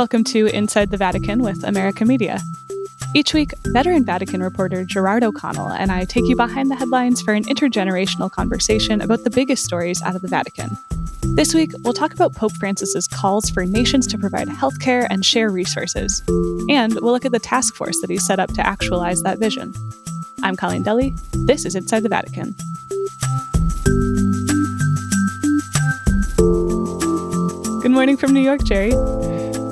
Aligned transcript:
Welcome 0.00 0.24
to 0.24 0.46
Inside 0.46 0.90
the 0.90 0.96
Vatican 0.96 1.42
with 1.42 1.62
America 1.62 2.06
Media. 2.06 2.40
Each 3.14 3.34
week, 3.34 3.52
veteran 3.66 4.02
Vatican 4.06 4.42
reporter 4.42 4.82
Gerard 4.82 5.22
O'Connell 5.22 5.68
and 5.68 5.92
I 5.92 6.06
take 6.06 6.26
you 6.26 6.34
behind 6.36 6.70
the 6.70 6.74
headlines 6.74 7.20
for 7.20 7.34
an 7.34 7.44
intergenerational 7.44 8.30
conversation 8.30 9.02
about 9.02 9.24
the 9.24 9.30
biggest 9.30 9.62
stories 9.62 10.00
out 10.00 10.16
of 10.16 10.22
the 10.22 10.28
Vatican. 10.28 10.70
This 11.34 11.54
week, 11.54 11.72
we'll 11.80 11.92
talk 11.92 12.14
about 12.14 12.34
Pope 12.34 12.54
Francis's 12.54 13.06
calls 13.06 13.50
for 13.50 13.66
nations 13.66 14.06
to 14.06 14.16
provide 14.16 14.48
healthcare 14.48 15.06
and 15.10 15.22
share 15.22 15.50
resources. 15.50 16.22
And 16.70 16.94
we'll 16.94 17.12
look 17.12 17.26
at 17.26 17.32
the 17.32 17.38
task 17.38 17.74
force 17.74 18.00
that 18.00 18.08
he 18.08 18.16
set 18.16 18.40
up 18.40 18.54
to 18.54 18.66
actualize 18.66 19.22
that 19.24 19.38
vision. 19.38 19.74
I'm 20.42 20.56
Colleen 20.56 20.82
Dulle. 20.82 21.12
This 21.44 21.66
is 21.66 21.74
Inside 21.74 22.04
the 22.04 22.08
Vatican. 22.08 22.54
Good 27.82 27.92
morning 27.92 28.16
from 28.16 28.32
New 28.32 28.40
York, 28.40 28.64
Jerry. 28.64 28.94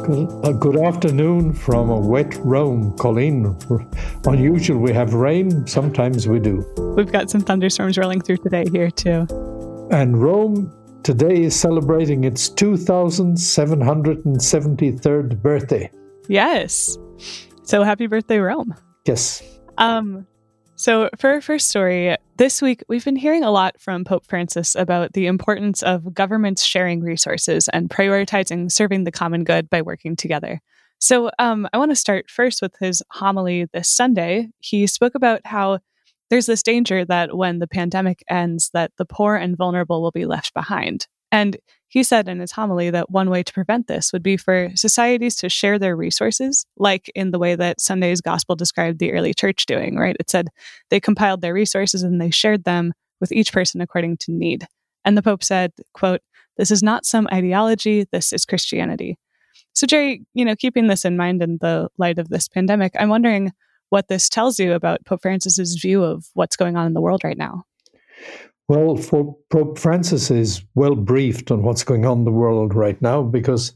Uh, 0.09 0.53
good 0.53 0.81
afternoon 0.81 1.53
from 1.53 1.91
a 1.91 2.01
wet 2.01 2.35
Rome, 2.37 2.97
Colleen. 2.97 3.55
Unusual, 4.25 4.79
we 4.79 4.91
have 4.91 5.13
rain. 5.13 5.67
Sometimes 5.67 6.27
we 6.27 6.41
do. 6.41 6.65
We've 6.97 7.13
got 7.13 7.29
some 7.29 7.43
thunderstorms 7.43 7.99
rolling 7.99 8.23
through 8.23 8.39
today 8.39 8.65
here, 8.73 8.91
too. 8.91 9.27
And 9.91 10.19
Rome 10.19 10.73
today 11.03 11.43
is 11.43 11.55
celebrating 11.55 12.25
its 12.25 12.49
2773rd 12.49 15.43
birthday. 15.43 15.91
Yes. 16.27 16.97
So 17.65 17.83
happy 17.83 18.07
birthday, 18.07 18.39
Rome. 18.39 18.75
Yes. 19.05 19.43
Um, 19.77 20.27
so, 20.77 21.11
for 21.19 21.33
our 21.33 21.43
first 21.43 21.69
story, 21.69 22.17
this 22.39 22.63
week 22.63 22.85
we've 22.89 23.05
been 23.05 23.17
hearing 23.17 23.43
a 23.43 23.51
lot 23.51 23.81
from 23.81 24.05
Pope 24.05 24.25
Francis 24.25 24.77
about 24.77 25.13
the 25.13 25.27
importance 25.27 25.83
of 25.83 26.15
governments 26.15 26.65
sharing 26.65 27.03
resources 27.03 27.69
and 27.73 27.91
prioritizing 27.91 28.71
serving 28.71 29.03
the 29.03 29.11
common 29.11 29.43
good 29.43 29.69
by 29.69 29.83
working 29.83 30.15
together. 30.15 30.61
So, 31.01 31.31
um, 31.41 31.69
I 31.73 31.79
want 31.79 31.91
to 31.91 31.97
start 31.97 32.31
first 32.31 32.63
with 32.63 32.75
his 32.81 33.03
homily 33.11 33.67
this 33.73 33.91
Sunday. 33.91 34.49
He 34.61 34.87
spoke 34.87 35.17
about 35.17 35.41
how 35.45 35.81
there's 36.31 36.47
this 36.47 36.63
danger 36.63 37.05
that 37.05 37.37
when 37.37 37.59
the 37.59 37.67
pandemic 37.67 38.23
ends, 38.31 38.71
that 38.73 38.93
the 38.99 39.05
poor 39.05 39.35
and 39.35 39.57
vulnerable 39.57 40.01
will 40.01 40.13
be 40.13 40.27
left 40.27 40.55
behind. 40.55 41.07
And 41.31 41.57
he 41.89 42.03
said 42.03 42.29
in 42.29 42.41
his 42.41 42.53
homily 42.53 42.91
that 42.91 43.11
one 43.11 43.31
way 43.31 43.43
to 43.43 43.53
prevent 43.53 43.87
this 43.87 44.13
would 44.13 44.23
be 44.23 44.37
for 44.37 44.71
societies 44.75 45.37
to 45.37 45.49
share 45.49 45.79
their 45.79 45.97
resources, 45.97 46.67
like 46.77 47.11
in 47.15 47.31
the 47.31 47.39
way 47.39 47.55
that 47.55 47.81
Sunday's 47.81 48.21
gospel 48.21 48.55
described 48.57 48.99
the 48.99 49.13
early 49.13 49.33
church 49.33 49.67
doing, 49.67 49.97
right? 49.97 50.17
It 50.21 50.31
said 50.31 50.49
they 50.91 51.01
compiled 51.01 51.41
their 51.41 51.55
resources 51.55 52.03
and 52.03 52.21
they 52.21 52.31
shared 52.31 52.65
them 52.65 52.93
with 53.21 53.33
each 53.33 53.53
person 53.53 53.81
according 53.81 54.19
to 54.19 54.33
need. 54.33 54.67
And 55.05 55.17
the 55.17 55.23
Pope 55.23 55.43
said, 55.43 55.73
quote, 55.95 56.21
this 56.59 56.71
is 56.71 56.83
not 56.83 57.07
some 57.07 57.29
ideology, 57.33 58.07
this 58.11 58.33
is 58.33 58.45
Christianity. 58.45 59.19
So, 59.73 59.87
Jerry, 59.87 60.27
you 60.35 60.45
know, 60.45 60.57
keeping 60.57 60.89
this 60.89 61.05
in 61.05 61.17
mind 61.17 61.43
in 61.43 61.59
the 61.61 61.89
light 61.99 62.19
of 62.19 62.29
this 62.29 62.49
pandemic, 62.49 62.93
I'm 62.99 63.09
wondering 63.09 63.53
what 63.91 64.09
this 64.09 64.29
tells 64.29 64.59
you 64.59 64.73
about 64.73 65.05
Pope 65.07 65.23
Francis's 65.23 65.77
view 65.81 66.03
of 66.03 66.27
what's 66.35 66.57
going 66.57 66.77
on 66.77 66.87
in 66.87 66.95
the 66.95 67.01
world 67.01 67.23
right 67.25 67.39
now. 67.39 67.65
Well, 68.69 68.97
for 68.97 69.35
Pope 69.51 69.79
Francis 69.79 70.31
is 70.31 70.63
well 70.75 70.95
briefed 70.95 71.51
on 71.51 71.63
what's 71.63 71.85
going 71.85 72.05
on 72.05 72.19
in 72.19 72.25
the 72.25 72.31
world 72.31 72.75
right 72.75 73.01
now 73.01 73.23
because 73.23 73.73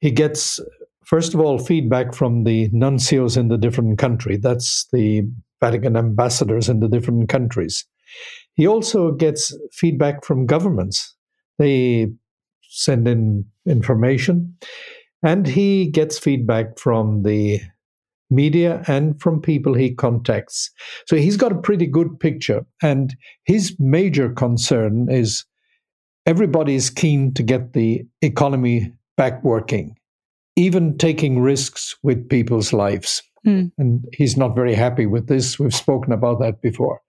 he 0.00 0.12
gets, 0.12 0.60
first 1.04 1.34
of 1.34 1.40
all, 1.40 1.58
feedback 1.58 2.14
from 2.14 2.44
the 2.44 2.68
nuncios 2.70 3.36
in 3.36 3.48
the 3.48 3.58
different 3.58 3.98
country. 3.98 4.36
That's 4.36 4.86
the 4.92 5.28
Vatican 5.60 5.96
ambassadors 5.96 6.68
in 6.68 6.78
the 6.78 6.88
different 6.88 7.28
countries. 7.28 7.84
He 8.54 8.66
also 8.66 9.10
gets 9.10 9.56
feedback 9.72 10.24
from 10.24 10.46
governments. 10.46 11.16
They 11.58 12.12
send 12.62 13.08
in 13.08 13.44
information, 13.66 14.56
and 15.22 15.48
he 15.48 15.90
gets 15.90 16.16
feedback 16.16 16.78
from 16.78 17.24
the 17.24 17.60
media 18.30 18.82
and 18.86 19.20
from 19.20 19.40
people 19.40 19.74
he 19.74 19.94
contacts. 19.94 20.70
So 21.06 21.16
he's 21.16 21.36
got 21.36 21.52
a 21.52 21.60
pretty 21.60 21.86
good 21.86 22.18
picture. 22.20 22.64
And 22.82 23.14
his 23.44 23.74
major 23.78 24.30
concern 24.30 25.08
is 25.10 25.44
everybody 26.26 26.74
is 26.74 26.90
keen 26.90 27.32
to 27.34 27.42
get 27.42 27.72
the 27.72 28.04
economy 28.22 28.92
back 29.16 29.42
working, 29.42 29.96
even 30.56 30.98
taking 30.98 31.40
risks 31.40 31.96
with 32.02 32.28
people's 32.28 32.72
lives. 32.72 33.22
Mm. 33.46 33.70
And 33.78 34.04
he's 34.12 34.36
not 34.36 34.54
very 34.54 34.74
happy 34.74 35.06
with 35.06 35.28
this. 35.28 35.58
We've 35.58 35.74
spoken 35.74 36.12
about 36.12 36.40
that 36.40 36.60
before. 36.60 37.00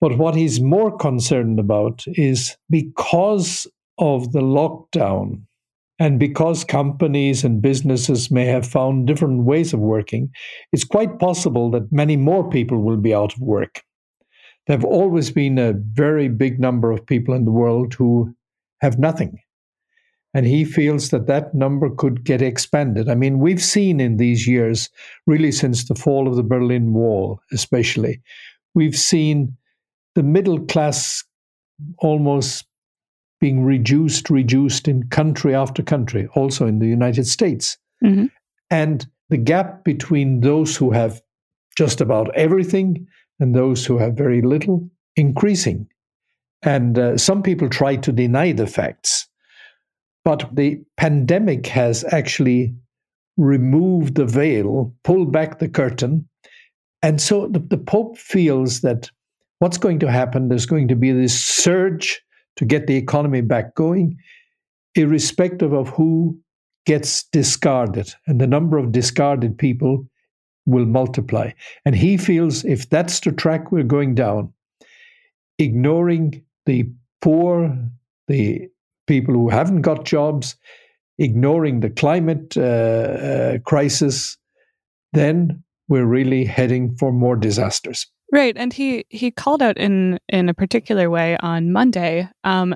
But 0.00 0.18
what 0.18 0.34
he's 0.34 0.60
more 0.60 0.96
concerned 0.96 1.58
about 1.58 2.04
is 2.06 2.56
because 2.68 3.66
of 3.98 4.32
the 4.32 4.40
lockdown 4.40 5.42
and 5.98 6.18
because 6.18 6.64
companies 6.64 7.44
and 7.44 7.62
businesses 7.62 8.30
may 8.30 8.46
have 8.46 8.66
found 8.66 9.06
different 9.06 9.44
ways 9.44 9.72
of 9.72 9.80
working, 9.80 10.30
it's 10.72 10.84
quite 10.84 11.18
possible 11.18 11.70
that 11.70 11.92
many 11.92 12.16
more 12.16 12.48
people 12.48 12.82
will 12.82 12.96
be 12.96 13.14
out 13.14 13.32
of 13.34 13.40
work. 13.40 13.82
There 14.66 14.76
have 14.76 14.84
always 14.84 15.30
been 15.30 15.58
a 15.58 15.74
very 15.92 16.28
big 16.28 16.58
number 16.58 16.90
of 16.90 17.06
people 17.06 17.34
in 17.34 17.44
the 17.44 17.52
world 17.52 17.94
who 17.94 18.34
have 18.80 18.98
nothing. 18.98 19.38
And 20.32 20.46
he 20.46 20.64
feels 20.64 21.10
that 21.10 21.28
that 21.28 21.54
number 21.54 21.88
could 21.88 22.24
get 22.24 22.42
expanded. 22.42 23.08
I 23.08 23.14
mean, 23.14 23.38
we've 23.38 23.62
seen 23.62 24.00
in 24.00 24.16
these 24.16 24.48
years, 24.48 24.90
really 25.28 25.52
since 25.52 25.86
the 25.86 25.94
fall 25.94 26.26
of 26.26 26.34
the 26.34 26.42
Berlin 26.42 26.92
Wall, 26.92 27.38
especially, 27.52 28.20
we've 28.74 28.96
seen 28.96 29.56
the 30.16 30.24
middle 30.24 30.58
class 30.66 31.22
almost 31.98 32.66
being 33.44 33.62
reduced, 33.62 34.30
reduced 34.30 34.88
in 34.88 35.06
country 35.08 35.54
after 35.54 35.82
country, 35.82 36.26
also 36.34 36.66
in 36.66 36.78
the 36.78 36.86
United 36.86 37.26
States. 37.26 37.76
Mm-hmm. 38.02 38.28
And 38.70 39.06
the 39.28 39.36
gap 39.36 39.84
between 39.84 40.40
those 40.40 40.74
who 40.74 40.92
have 40.92 41.20
just 41.76 42.00
about 42.00 42.34
everything 42.34 43.06
and 43.38 43.54
those 43.54 43.84
who 43.84 43.98
have 43.98 44.14
very 44.14 44.40
little 44.40 44.88
increasing. 45.16 45.86
And 46.62 46.98
uh, 46.98 47.18
some 47.18 47.42
people 47.42 47.68
try 47.68 47.96
to 47.96 48.12
deny 48.12 48.52
the 48.52 48.66
facts. 48.66 49.28
But 50.24 50.48
the 50.50 50.80
pandemic 50.96 51.66
has 51.66 52.02
actually 52.14 52.74
removed 53.36 54.14
the 54.14 54.24
veil, 54.24 54.94
pulled 55.04 55.32
back 55.32 55.58
the 55.58 55.68
curtain. 55.68 56.26
And 57.02 57.20
so 57.20 57.48
the, 57.48 57.58
the 57.58 57.76
Pope 57.76 58.16
feels 58.16 58.80
that 58.80 59.10
what's 59.58 59.76
going 59.76 59.98
to 59.98 60.10
happen, 60.10 60.48
there's 60.48 60.64
going 60.64 60.88
to 60.88 60.96
be 60.96 61.12
this 61.12 61.38
surge 61.38 62.22
to 62.56 62.64
get 62.64 62.86
the 62.86 62.96
economy 62.96 63.40
back 63.40 63.74
going, 63.74 64.16
irrespective 64.94 65.72
of 65.72 65.88
who 65.88 66.38
gets 66.86 67.24
discarded. 67.24 68.12
And 68.26 68.40
the 68.40 68.46
number 68.46 68.78
of 68.78 68.92
discarded 68.92 69.58
people 69.58 70.06
will 70.66 70.86
multiply. 70.86 71.50
And 71.84 71.94
he 71.94 72.16
feels 72.16 72.64
if 72.64 72.88
that's 72.88 73.20
the 73.20 73.32
track 73.32 73.72
we're 73.72 73.82
going 73.82 74.14
down, 74.14 74.52
ignoring 75.58 76.42
the 76.66 76.88
poor, 77.20 77.76
the 78.28 78.68
people 79.06 79.34
who 79.34 79.48
haven't 79.48 79.82
got 79.82 80.04
jobs, 80.04 80.56
ignoring 81.18 81.80
the 81.80 81.90
climate 81.90 82.56
uh, 82.56 82.60
uh, 82.60 83.58
crisis, 83.58 84.36
then 85.12 85.62
we're 85.88 86.06
really 86.06 86.44
heading 86.44 86.96
for 86.96 87.12
more 87.12 87.36
disasters. 87.36 88.06
Right, 88.34 88.56
and 88.56 88.72
he 88.72 89.06
he 89.10 89.30
called 89.30 89.62
out 89.62 89.78
in 89.78 90.18
in 90.28 90.48
a 90.48 90.54
particular 90.54 91.08
way 91.08 91.36
on 91.36 91.70
Monday 91.70 92.28
um, 92.42 92.74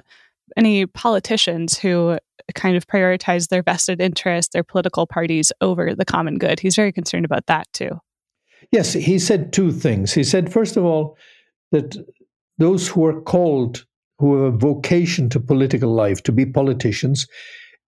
any 0.56 0.86
politicians 0.86 1.76
who 1.76 2.16
kind 2.54 2.76
of 2.76 2.86
prioritize 2.86 3.48
their 3.48 3.64
vested 3.64 4.00
interests, 4.00 4.52
their 4.52 4.62
political 4.62 5.04
parties 5.04 5.52
over 5.60 5.97
the 5.97 6.04
common 6.04 6.38
good. 6.38 6.60
He's 6.60 6.76
very 6.76 6.92
concerned 6.92 7.24
about 7.24 7.47
that 7.47 7.66
too. 7.72 7.98
Yes, 8.70 8.92
he 8.92 9.18
said 9.18 9.52
two 9.52 9.72
things. 9.72 10.12
He 10.12 10.22
said 10.22 10.52
first 10.52 10.76
of 10.76 10.84
all 10.84 11.16
that 11.72 11.97
those 12.58 12.86
who 12.86 13.04
are 13.06 13.20
called 13.20 13.84
who 14.20 14.44
have 14.44 14.54
a 14.54 14.56
vocation 14.56 15.28
to 15.30 15.41
political 15.41 15.92
life 15.92 16.22
to 16.22 16.30
be 16.30 16.47
politicians 16.47 17.26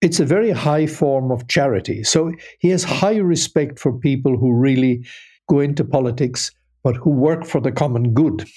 it's 0.01 0.19
a 0.19 0.25
very 0.25 0.49
high 0.49 0.87
form 0.87 1.31
of 1.31 1.47
charity. 1.47 2.03
So 2.03 2.33
he 2.57 2.69
has 2.69 2.83
high 2.83 3.17
respect 3.17 3.77
for 3.77 3.93
people 3.93 4.35
who 4.35 4.51
really 4.51 5.05
go 5.47 5.59
into 5.59 5.85
politics 5.85 6.51
but 6.83 6.95
who 6.97 7.09
work 7.11 7.45
for 7.45 7.61
the 7.61 7.71
common 7.71 8.13
good. 8.13 8.47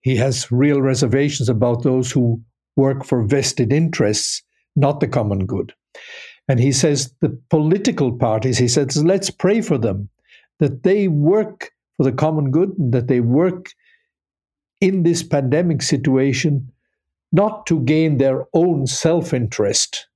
He 0.00 0.16
has 0.16 0.50
real 0.52 0.80
reservations 0.80 1.48
about 1.48 1.82
those 1.82 2.12
who 2.12 2.40
work 2.76 3.04
for 3.04 3.24
vested 3.24 3.72
interests, 3.72 4.42
not 4.76 5.00
the 5.00 5.08
common 5.08 5.46
good. 5.46 5.72
And 6.48 6.60
he 6.60 6.72
says 6.72 7.12
the 7.20 7.38
political 7.50 8.16
parties, 8.16 8.58
he 8.58 8.68
says, 8.68 9.02
let's 9.04 9.30
pray 9.30 9.60
for 9.60 9.78
them, 9.78 10.08
that 10.60 10.84
they 10.84 11.08
work 11.08 11.72
for 11.96 12.04
the 12.04 12.12
common 12.12 12.50
good, 12.50 12.72
that 12.92 13.08
they 13.08 13.20
work 13.20 13.70
in 14.80 15.02
this 15.02 15.22
pandemic 15.22 15.82
situation 15.82 16.70
not 17.32 17.66
to 17.66 17.80
gain 17.80 18.18
their 18.18 18.44
own 18.54 18.86
self 18.86 19.34
interest, 19.34 20.06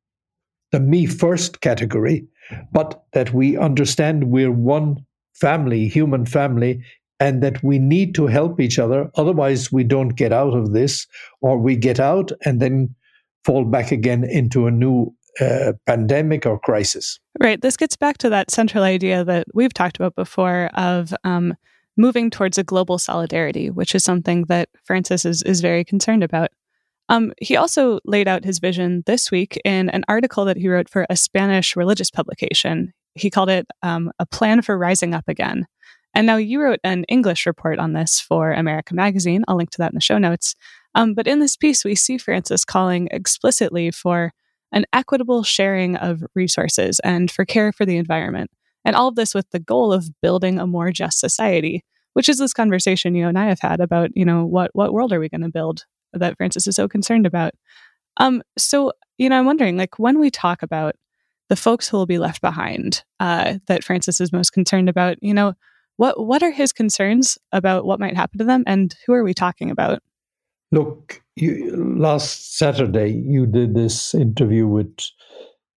the 0.70 0.80
me 0.80 1.06
first 1.06 1.60
category, 1.60 2.26
but 2.72 3.02
that 3.12 3.32
we 3.34 3.56
understand 3.56 4.24
we're 4.30 4.52
one 4.52 5.04
family, 5.34 5.88
human 5.88 6.26
family, 6.26 6.82
and 7.18 7.42
that 7.42 7.62
we 7.62 7.78
need 7.78 8.14
to 8.14 8.26
help 8.26 8.60
each 8.60 8.78
other. 8.78 9.10
Otherwise, 9.16 9.70
we 9.70 9.84
don't 9.84 10.16
get 10.16 10.32
out 10.32 10.54
of 10.54 10.72
this, 10.72 11.06
or 11.40 11.58
we 11.58 11.76
get 11.76 12.00
out 12.00 12.32
and 12.44 12.60
then 12.60 12.94
fall 13.44 13.64
back 13.64 13.92
again 13.92 14.24
into 14.24 14.66
a 14.66 14.70
new 14.70 15.14
uh, 15.40 15.72
pandemic 15.86 16.46
or 16.46 16.58
crisis. 16.58 17.20
Right. 17.38 17.60
This 17.60 17.76
gets 17.76 17.96
back 17.96 18.18
to 18.18 18.30
that 18.30 18.50
central 18.50 18.84
idea 18.84 19.24
that 19.24 19.46
we've 19.54 19.72
talked 19.72 19.96
about 19.96 20.14
before 20.16 20.70
of 20.74 21.14
um, 21.24 21.54
moving 21.96 22.30
towards 22.30 22.58
a 22.58 22.64
global 22.64 22.98
solidarity, 22.98 23.70
which 23.70 23.94
is 23.94 24.02
something 24.02 24.44
that 24.44 24.68
Francis 24.84 25.24
is, 25.24 25.42
is 25.42 25.60
very 25.60 25.84
concerned 25.84 26.24
about. 26.24 26.50
Um, 27.08 27.32
he 27.40 27.56
also 27.56 27.98
laid 28.04 28.28
out 28.28 28.44
his 28.44 28.60
vision 28.60 29.02
this 29.06 29.30
week 29.30 29.60
in 29.64 29.90
an 29.90 30.04
article 30.08 30.44
that 30.44 30.56
he 30.56 30.68
wrote 30.68 30.88
for 30.88 31.06
a 31.10 31.16
Spanish 31.16 31.74
religious 31.76 32.10
publication. 32.10 32.92
He 33.20 33.30
called 33.30 33.50
it 33.50 33.66
um, 33.82 34.10
A 34.18 34.26
Plan 34.26 34.62
for 34.62 34.76
Rising 34.78 35.14
Up 35.14 35.24
Again. 35.28 35.66
And 36.14 36.26
now 36.26 36.36
you 36.36 36.60
wrote 36.60 36.80
an 36.82 37.04
English 37.04 37.46
report 37.46 37.78
on 37.78 37.92
this 37.92 38.20
for 38.20 38.52
America 38.52 38.94
Magazine. 38.94 39.44
I'll 39.46 39.56
link 39.56 39.70
to 39.70 39.78
that 39.78 39.92
in 39.92 39.94
the 39.94 40.00
show 40.00 40.18
notes. 40.18 40.56
Um, 40.94 41.14
but 41.14 41.28
in 41.28 41.38
this 41.38 41.56
piece, 41.56 41.84
we 41.84 41.94
see 41.94 42.18
Francis 42.18 42.64
calling 42.64 43.08
explicitly 43.12 43.90
for 43.92 44.32
an 44.72 44.86
equitable 44.92 45.42
sharing 45.42 45.96
of 45.96 46.24
resources 46.34 47.00
and 47.00 47.30
for 47.30 47.44
care 47.44 47.72
for 47.72 47.86
the 47.86 47.96
environment. 47.96 48.50
And 48.84 48.96
all 48.96 49.08
of 49.08 49.14
this 49.14 49.34
with 49.34 49.48
the 49.50 49.60
goal 49.60 49.92
of 49.92 50.08
building 50.20 50.58
a 50.58 50.66
more 50.66 50.90
just 50.90 51.20
society, 51.20 51.84
which 52.14 52.28
is 52.28 52.38
this 52.38 52.52
conversation 52.52 53.14
you 53.14 53.28
and 53.28 53.38
I 53.38 53.46
have 53.46 53.60
had 53.60 53.80
about, 53.80 54.10
you 54.14 54.24
know, 54.24 54.44
what, 54.44 54.70
what 54.72 54.92
world 54.92 55.12
are 55.12 55.20
we 55.20 55.28
going 55.28 55.42
to 55.42 55.48
build 55.48 55.84
that 56.12 56.36
Francis 56.36 56.66
is 56.66 56.74
so 56.76 56.88
concerned 56.88 57.26
about. 57.26 57.52
Um, 58.16 58.42
so, 58.58 58.92
you 59.18 59.28
know, 59.28 59.38
I'm 59.38 59.46
wondering, 59.46 59.76
like, 59.76 59.98
when 59.98 60.18
we 60.18 60.30
talk 60.30 60.62
about 60.62 60.96
the 61.50 61.56
folks 61.56 61.88
who 61.88 61.98
will 61.98 62.06
be 62.06 62.18
left 62.18 62.40
behind 62.40 63.02
uh, 63.18 63.58
that 63.66 63.84
Francis 63.84 64.20
is 64.20 64.32
most 64.32 64.52
concerned 64.52 64.88
about, 64.88 65.18
you 65.20 65.34
know, 65.34 65.52
what 65.96 66.24
what 66.24 66.42
are 66.42 66.52
his 66.52 66.72
concerns 66.72 67.36
about 67.52 67.84
what 67.84 68.00
might 68.00 68.16
happen 68.16 68.38
to 68.38 68.44
them, 68.44 68.64
and 68.66 68.94
who 69.04 69.12
are 69.12 69.24
we 69.24 69.34
talking 69.34 69.70
about? 69.70 70.00
Look, 70.72 71.20
you, 71.36 71.76
last 71.98 72.56
Saturday 72.56 73.08
you 73.08 73.44
did 73.44 73.74
this 73.74 74.14
interview 74.14 74.66
with 74.66 74.96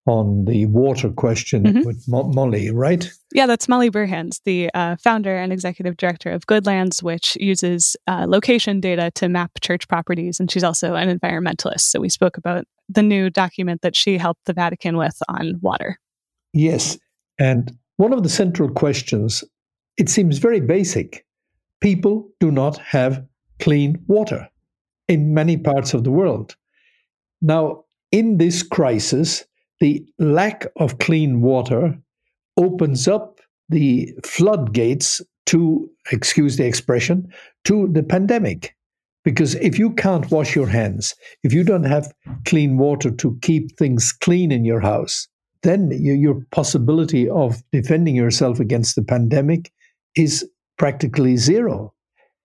on 0.05 0.45
the 0.45 0.65
water 0.65 1.09
question 1.09 1.63
mm-hmm. 1.63 1.83
with 1.85 2.05
Mo- 2.07 2.23
Molly, 2.23 2.69
right? 2.71 3.09
Yeah, 3.33 3.45
that's 3.45 3.69
Molly 3.69 3.89
Burhans, 3.89 4.41
the 4.43 4.69
uh, 4.73 4.97
founder 4.97 5.35
and 5.35 5.53
executive 5.53 5.95
director 5.97 6.29
of 6.31 6.45
Goodlands, 6.45 7.01
which 7.01 7.37
uses 7.39 7.95
uh, 8.07 8.25
location 8.27 8.81
data 8.81 9.11
to 9.15 9.29
map 9.29 9.51
church 9.61 9.87
properties. 9.87 10.39
And 10.39 10.51
she's 10.51 10.63
also 10.63 10.95
an 10.95 11.17
environmentalist. 11.17 11.81
So 11.81 12.01
we 12.01 12.09
spoke 12.09 12.37
about 12.37 12.65
the 12.89 13.03
new 13.03 13.29
document 13.29 13.81
that 13.81 13.95
she 13.95 14.17
helped 14.17 14.45
the 14.45 14.53
Vatican 14.53 14.97
with 14.97 15.17
on 15.29 15.59
water. 15.61 15.99
Yes. 16.51 16.97
And 17.39 17.71
one 17.97 18.11
of 18.11 18.23
the 18.23 18.29
central 18.29 18.69
questions, 18.69 19.43
it 19.97 20.09
seems 20.09 20.37
very 20.37 20.59
basic. 20.59 21.25
People 21.79 22.29
do 22.39 22.51
not 22.51 22.77
have 22.77 23.25
clean 23.59 24.03
water 24.07 24.49
in 25.07 25.33
many 25.33 25.57
parts 25.57 25.93
of 25.93 26.03
the 26.03 26.11
world. 26.11 26.55
Now, 27.41 27.85
in 28.11 28.37
this 28.37 28.63
crisis, 28.63 29.45
the 29.83 30.01
lack 30.17 30.65
of 30.77 30.99
clean 30.99 31.41
water 31.41 31.93
opens 32.55 33.05
up 33.05 33.41
the 33.67 34.13
floodgates 34.23 35.21
to, 35.47 35.89
excuse 36.09 36.55
the 36.55 36.65
expression, 36.65 37.27
to 37.65 37.89
the 37.89 38.01
pandemic. 38.01 38.77
Because 39.25 39.55
if 39.55 39.77
you 39.77 39.91
can't 39.91 40.31
wash 40.31 40.55
your 40.55 40.67
hands, 40.67 41.13
if 41.43 41.51
you 41.51 41.65
don't 41.65 41.83
have 41.83 42.13
clean 42.45 42.77
water 42.77 43.11
to 43.11 43.37
keep 43.41 43.77
things 43.77 44.13
clean 44.13 44.53
in 44.53 44.63
your 44.63 44.79
house, 44.79 45.27
then 45.63 45.91
your 45.91 46.41
possibility 46.51 47.27
of 47.27 47.61
defending 47.73 48.15
yourself 48.15 48.61
against 48.61 48.95
the 48.95 49.03
pandemic 49.03 49.69
is 50.15 50.49
practically 50.77 51.35
zero. 51.35 51.93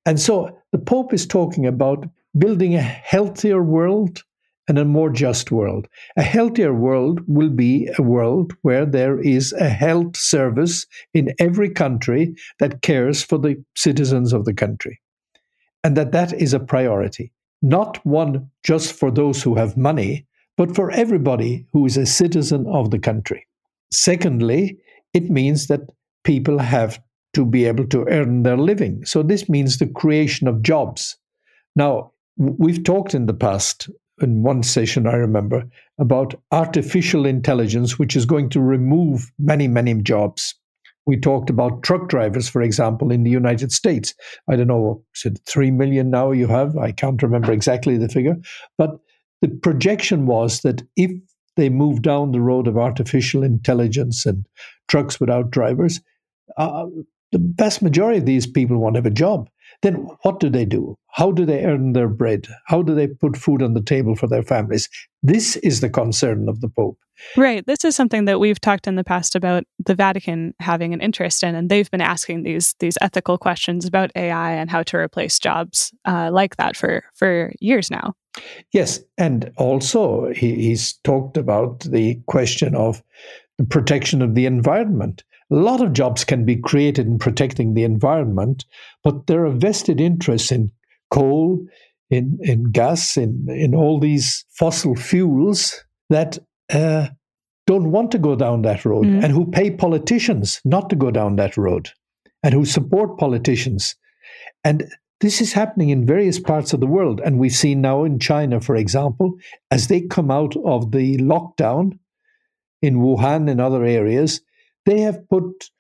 And 0.05 0.19
so 0.19 0.59
the 0.73 0.79
Pope 0.79 1.15
is 1.15 1.25
talking 1.25 1.67
about 1.67 2.05
building 2.37 2.75
a 2.75 2.83
healthier 2.83 3.63
world 3.63 4.25
and 4.69 4.79
a 4.79 4.85
more 4.85 5.11
just 5.11 5.51
world. 5.51 5.89
A 6.17 6.23
healthier 6.23 6.75
world 6.75 7.21
will 7.27 7.51
be 7.51 7.89
a 7.99 8.03
world 8.03 8.53
where 8.63 8.87
there 8.87 9.19
is 9.19 9.53
a 9.55 9.69
health 9.69 10.17
service 10.17 10.87
in 11.15 11.35
every 11.39 11.71
country 11.71 12.35
that 12.61 12.83
cares 12.83 13.23
for 13.23 13.39
the 13.39 13.57
citizens 13.77 14.33
of 14.33 14.45
the 14.45 14.55
country. 14.55 15.01
And 15.83 15.97
that 15.97 16.13
that 16.13 16.35
is 16.35 16.53
a 16.53 16.61
priority, 16.61 17.33
not 17.63 18.05
one 18.05 18.51
just 18.63 18.93
for 18.93 19.11
those 19.11 19.43
who 19.43 19.55
have 19.55 19.77
money, 19.77 20.27
but 20.57 20.75
for 20.75 20.91
everybody 20.91 21.67
who 21.73 21.87
is 21.87 21.97
a 21.97 22.05
citizen 22.05 22.67
of 22.69 22.91
the 22.91 22.99
country. 22.99 23.47
Secondly, 23.93 24.77
it 25.15 25.31
means 25.31 25.69
that 25.69 25.81
people 26.25 26.59
have 26.59 27.01
to 27.35 27.47
be 27.47 27.65
able 27.65 27.87
to 27.87 28.07
earn 28.09 28.43
their 28.43 28.57
living. 28.57 29.05
So 29.05 29.23
this 29.23 29.49
means 29.49 29.79
the 29.79 29.87
creation 29.87 30.49
of 30.49 30.63
jobs. 30.63 31.17
Now, 31.77 32.13
we've 32.37 32.83
talked 32.83 33.15
in 33.15 33.27
the 33.27 33.35
past 33.35 33.89
in 34.21 34.43
one 34.43 34.63
session, 34.63 35.07
I 35.07 35.15
remember, 35.15 35.65
about 35.99 36.35
artificial 36.53 37.27
intelligence, 37.27 37.99
which 37.99 38.17
is 38.17 38.27
going 38.27 38.51
to 38.51 38.61
remove 38.61 39.31
many, 39.39 39.69
many 39.69 39.95
jobs. 40.03 40.55
We 41.07 41.17
talked 41.17 41.49
about 41.49 41.83
truck 41.83 42.09
drivers, 42.09 42.49
for 42.49 42.61
example, 42.61 43.11
in 43.11 43.23
the 43.23 43.31
United 43.31 43.73
States. 43.73 44.15
I 44.49 44.57
don't 44.57 44.67
know, 44.67 45.03
is 45.15 45.25
it 45.25 45.41
3 45.47 45.71
million 45.71 46.11
now 46.11 46.33
you 46.33 46.47
have? 46.49 46.77
I 46.77 46.93
can't 46.93 47.23
remember 47.23 47.53
exactly 47.53 47.97
the 47.97 48.09
figure. 48.09 48.37
But 48.77 48.99
the 49.41 49.49
projection 49.49 50.27
was 50.27 50.61
that 50.61 50.83
if 50.97 51.11
they 51.57 51.69
move 51.69 52.03
down 52.03 52.33
the 52.33 52.41
road 52.41 52.69
of 52.69 52.77
artificial 52.77 53.43
intelligence 53.43 54.27
and 54.27 54.45
trucks 54.89 55.19
without 55.19 55.51
drivers, 55.51 56.01
uh, 56.57 56.87
the 57.33 57.53
vast 57.57 57.83
majority 57.83 58.19
of 58.19 58.27
these 58.27 58.47
people 58.47 58.79
won't 58.79 58.97
have 58.97 59.07
a 59.07 59.11
job 59.11 59.49
then 59.83 60.09
what 60.23 60.41
do 60.41 60.51
they 60.51 60.65
do? 60.65 60.97
How 61.11 61.31
do 61.31 61.45
they 61.45 61.65
earn 61.65 61.93
their 61.93 62.09
bread? 62.09 62.49
How 62.67 62.83
do 62.83 62.95
they 62.95 63.09
put 63.09 63.37
food 63.37 63.63
on 63.63 63.75
the 63.75 63.83
table 63.83 64.15
for 64.15 64.27
their 64.27 64.43
families? 64.43 64.89
This 65.23 65.57
is 65.57 65.81
the 65.81 65.91
concern 65.91 66.49
of 66.49 66.61
the 66.61 66.69
Pope. 66.69 66.99
Right. 67.37 67.67
This 67.67 67.85
is 67.85 67.97
something 67.97 68.27
that 68.27 68.39
we've 68.39 68.61
talked 68.61 68.87
in 68.87 68.95
the 68.95 69.05
past 69.05 69.35
about 69.35 69.65
the 69.85 69.95
Vatican 69.95 70.55
having 70.61 70.95
an 70.95 71.01
interest 71.01 71.43
in, 71.43 71.55
and 71.55 71.69
they've 71.69 71.91
been 71.91 72.01
asking 72.01 72.45
these 72.45 72.75
these 72.79 72.97
ethical 73.01 73.39
questions 73.39 73.85
about 73.85 74.13
AI 74.15 74.53
and 74.53 74.71
how 74.71 74.85
to 74.85 74.97
replace 74.97 75.39
jobs 75.39 75.93
uh, 76.05 76.31
like 76.33 76.57
that 76.57 76.77
for 76.77 77.03
for 77.15 77.53
years 77.61 77.91
now. 77.91 78.15
Yes, 78.73 79.01
and 79.17 79.51
also 79.57 80.31
he, 80.33 80.55
he's 80.55 80.95
talked 81.05 81.37
about 81.37 81.81
the 81.81 82.21
question 82.27 82.77
of 82.77 83.03
the 83.59 83.65
protection 83.65 84.23
of 84.23 84.37
the 84.37 84.47
environment. 84.47 85.25
A 85.51 85.57
lot 85.57 85.81
of 85.81 85.93
jobs 85.93 86.25
can 86.25 86.45
be 86.45 86.57
created 86.57 87.07
in 87.07 87.19
protecting 87.19 87.75
the 87.75 87.85
environment, 87.85 88.65
but 89.03 89.27
there 89.27 89.47
are 89.47 89.51
vested 89.51 90.01
interests 90.01 90.53
in 90.53 90.71
coal, 91.11 91.67
in, 92.11 92.39
in 92.43 92.71
gas, 92.71 93.17
in, 93.17 93.47
in 93.49 93.75
all 93.75 93.99
these 93.99 94.45
fossil 94.51 94.95
fuels 94.95 95.85
that 96.11 96.39
uh, 96.73 97.09
don't 97.67 97.91
want 97.91 98.11
to 98.13 98.19
go 98.19 98.35
down 98.35 98.63
that 98.63 98.85
road 98.85 99.07
mm. 99.07 99.23
and 99.23 99.33
who 99.33 99.51
pay 99.51 99.71
politicians 99.71 100.61
not 100.65 100.91
to 100.91 100.97
go 100.97 101.11
down 101.11 101.37
that 101.37 101.57
road 101.57 101.91
and 102.43 102.55
who 102.55 102.65
support 102.65 103.19
politicians. 103.19 103.95
And 104.65 104.85
this 105.21 105.41
is 105.41 105.53
happening 105.53 105.91
in 105.91 106.07
various 106.07 106.39
parts 106.39 106.73
of 106.73 106.81
the 106.81 106.87
world. 106.87 107.21
And 107.25 107.39
we've 107.39 107.53
seen 107.53 107.81
now 107.81 108.05
in 108.05 108.19
China, 108.19 108.61
for 108.61 108.77
example, 108.77 109.35
as 109.71 109.89
they 109.89 110.03
come 110.03 110.31
out 110.31 110.55
of 110.65 110.93
the 110.93 111.19
lockdown 111.19 111.99
in 112.81 112.97
Wuhan 112.97 113.51
and 113.51 113.61
other 113.61 113.85
areas, 113.85 114.41
they 114.89 115.01
have 115.01 115.29
put 115.29 115.71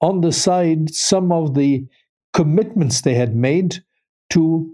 on 0.00 0.20
the 0.20 0.32
side 0.32 0.92
some 0.92 1.30
of 1.30 1.54
the 1.54 1.86
commitments 2.34 3.00
they 3.00 3.14
had 3.14 3.34
made 3.36 3.76
to 4.30 4.68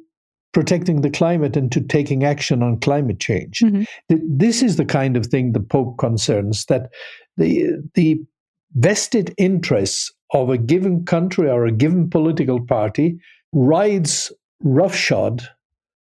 protecting 0.53 1.03
the 1.03 1.11
climate 1.11 1.57
and 1.57 1.71
to 1.73 1.81
taking 1.81 2.25
action 2.25 2.63
on 2.63 2.81
climate 2.81 3.21
change. 3.21 3.61
Mm-hmm. 3.61 4.17
This 4.27 4.63
is 4.63 4.77
the 4.77 4.85
kind 4.85 5.17
of 5.17 5.27
thing 5.27 5.53
the 5.53 5.61
Pope 5.61 5.99
concerns 5.99 6.65
that 6.67 6.91
the 7.37 7.83
the 7.95 8.19
vested 8.75 9.35
interests 9.37 10.11
of 10.33 10.49
a 10.49 10.57
given 10.57 11.05
country 11.05 11.51
or 11.51 11.67
a 11.67 11.73
given 11.73 12.09
political 12.09 12.65
party 12.65 13.19
rides 13.53 14.33
roughshod 14.63 15.47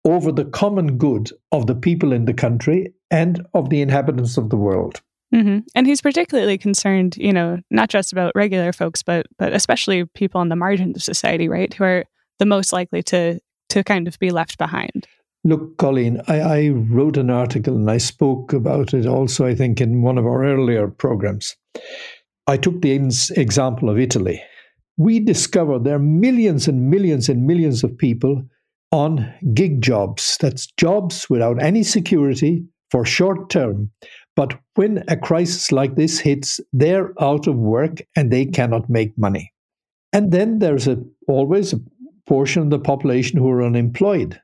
over 0.04 0.30
the 0.30 0.44
common 0.44 0.96
good 0.96 1.30
of 1.50 1.66
the 1.66 1.74
people 1.74 2.12
in 2.12 2.24
the 2.24 2.34
country 2.34 2.92
and 3.10 3.44
of 3.54 3.70
the 3.70 3.82
inhabitants 3.82 4.36
of 4.36 4.50
the 4.50 4.56
world. 4.56 5.02
Mm-hmm. 5.34 5.58
And 5.74 5.86
he's 5.86 6.02
particularly 6.02 6.58
concerned, 6.58 7.16
you 7.16 7.32
know, 7.32 7.58
not 7.70 7.88
just 7.88 8.12
about 8.12 8.32
regular 8.34 8.72
folks, 8.72 9.02
but 9.02 9.26
but 9.38 9.52
especially 9.52 10.04
people 10.06 10.40
on 10.40 10.48
the 10.48 10.56
margins 10.56 10.96
of 10.96 11.02
society, 11.02 11.48
right, 11.48 11.72
who 11.72 11.84
are 11.84 12.04
the 12.38 12.46
most 12.46 12.72
likely 12.72 13.02
to 13.04 13.40
to 13.68 13.84
kind 13.84 14.08
of 14.08 14.18
be 14.18 14.30
left 14.30 14.58
behind. 14.58 15.06
Look, 15.44 15.78
Colleen, 15.78 16.20
I, 16.26 16.40
I 16.40 16.68
wrote 16.68 17.16
an 17.16 17.30
article 17.30 17.74
and 17.74 17.90
I 17.90 17.98
spoke 17.98 18.52
about 18.52 18.92
it 18.92 19.06
also, 19.06 19.46
I 19.46 19.54
think, 19.54 19.80
in 19.80 20.02
one 20.02 20.18
of 20.18 20.26
our 20.26 20.44
earlier 20.44 20.88
programs. 20.88 21.56
I 22.46 22.56
took 22.56 22.82
the 22.82 22.92
example 23.36 23.88
of 23.88 23.98
Italy. 23.98 24.42
We 24.98 25.20
discovered 25.20 25.84
there 25.84 25.94
are 25.94 26.00
millions 26.00 26.68
and 26.68 26.90
millions 26.90 27.28
and 27.28 27.46
millions 27.46 27.82
of 27.84 27.96
people 27.96 28.42
on 28.92 29.32
gig 29.54 29.80
jobs. 29.80 30.36
That's 30.40 30.66
jobs 30.76 31.30
without 31.30 31.62
any 31.62 31.84
security 31.84 32.64
for 32.90 33.06
short 33.06 33.48
term 33.48 33.90
but 34.40 34.58
when 34.74 35.04
a 35.06 35.18
crisis 35.18 35.70
like 35.70 35.96
this 35.96 36.18
hits, 36.18 36.60
they're 36.72 37.12
out 37.20 37.46
of 37.46 37.56
work 37.56 38.00
and 38.16 38.30
they 38.30 38.46
cannot 38.46 38.88
make 38.88 39.12
money. 39.18 39.52
And 40.14 40.32
then 40.32 40.60
there's 40.60 40.88
a, 40.88 40.96
always 41.28 41.74
a 41.74 41.80
portion 42.26 42.62
of 42.62 42.70
the 42.70 42.78
population 42.78 43.38
who 43.38 43.50
are 43.50 43.62
unemployed. 43.62 44.40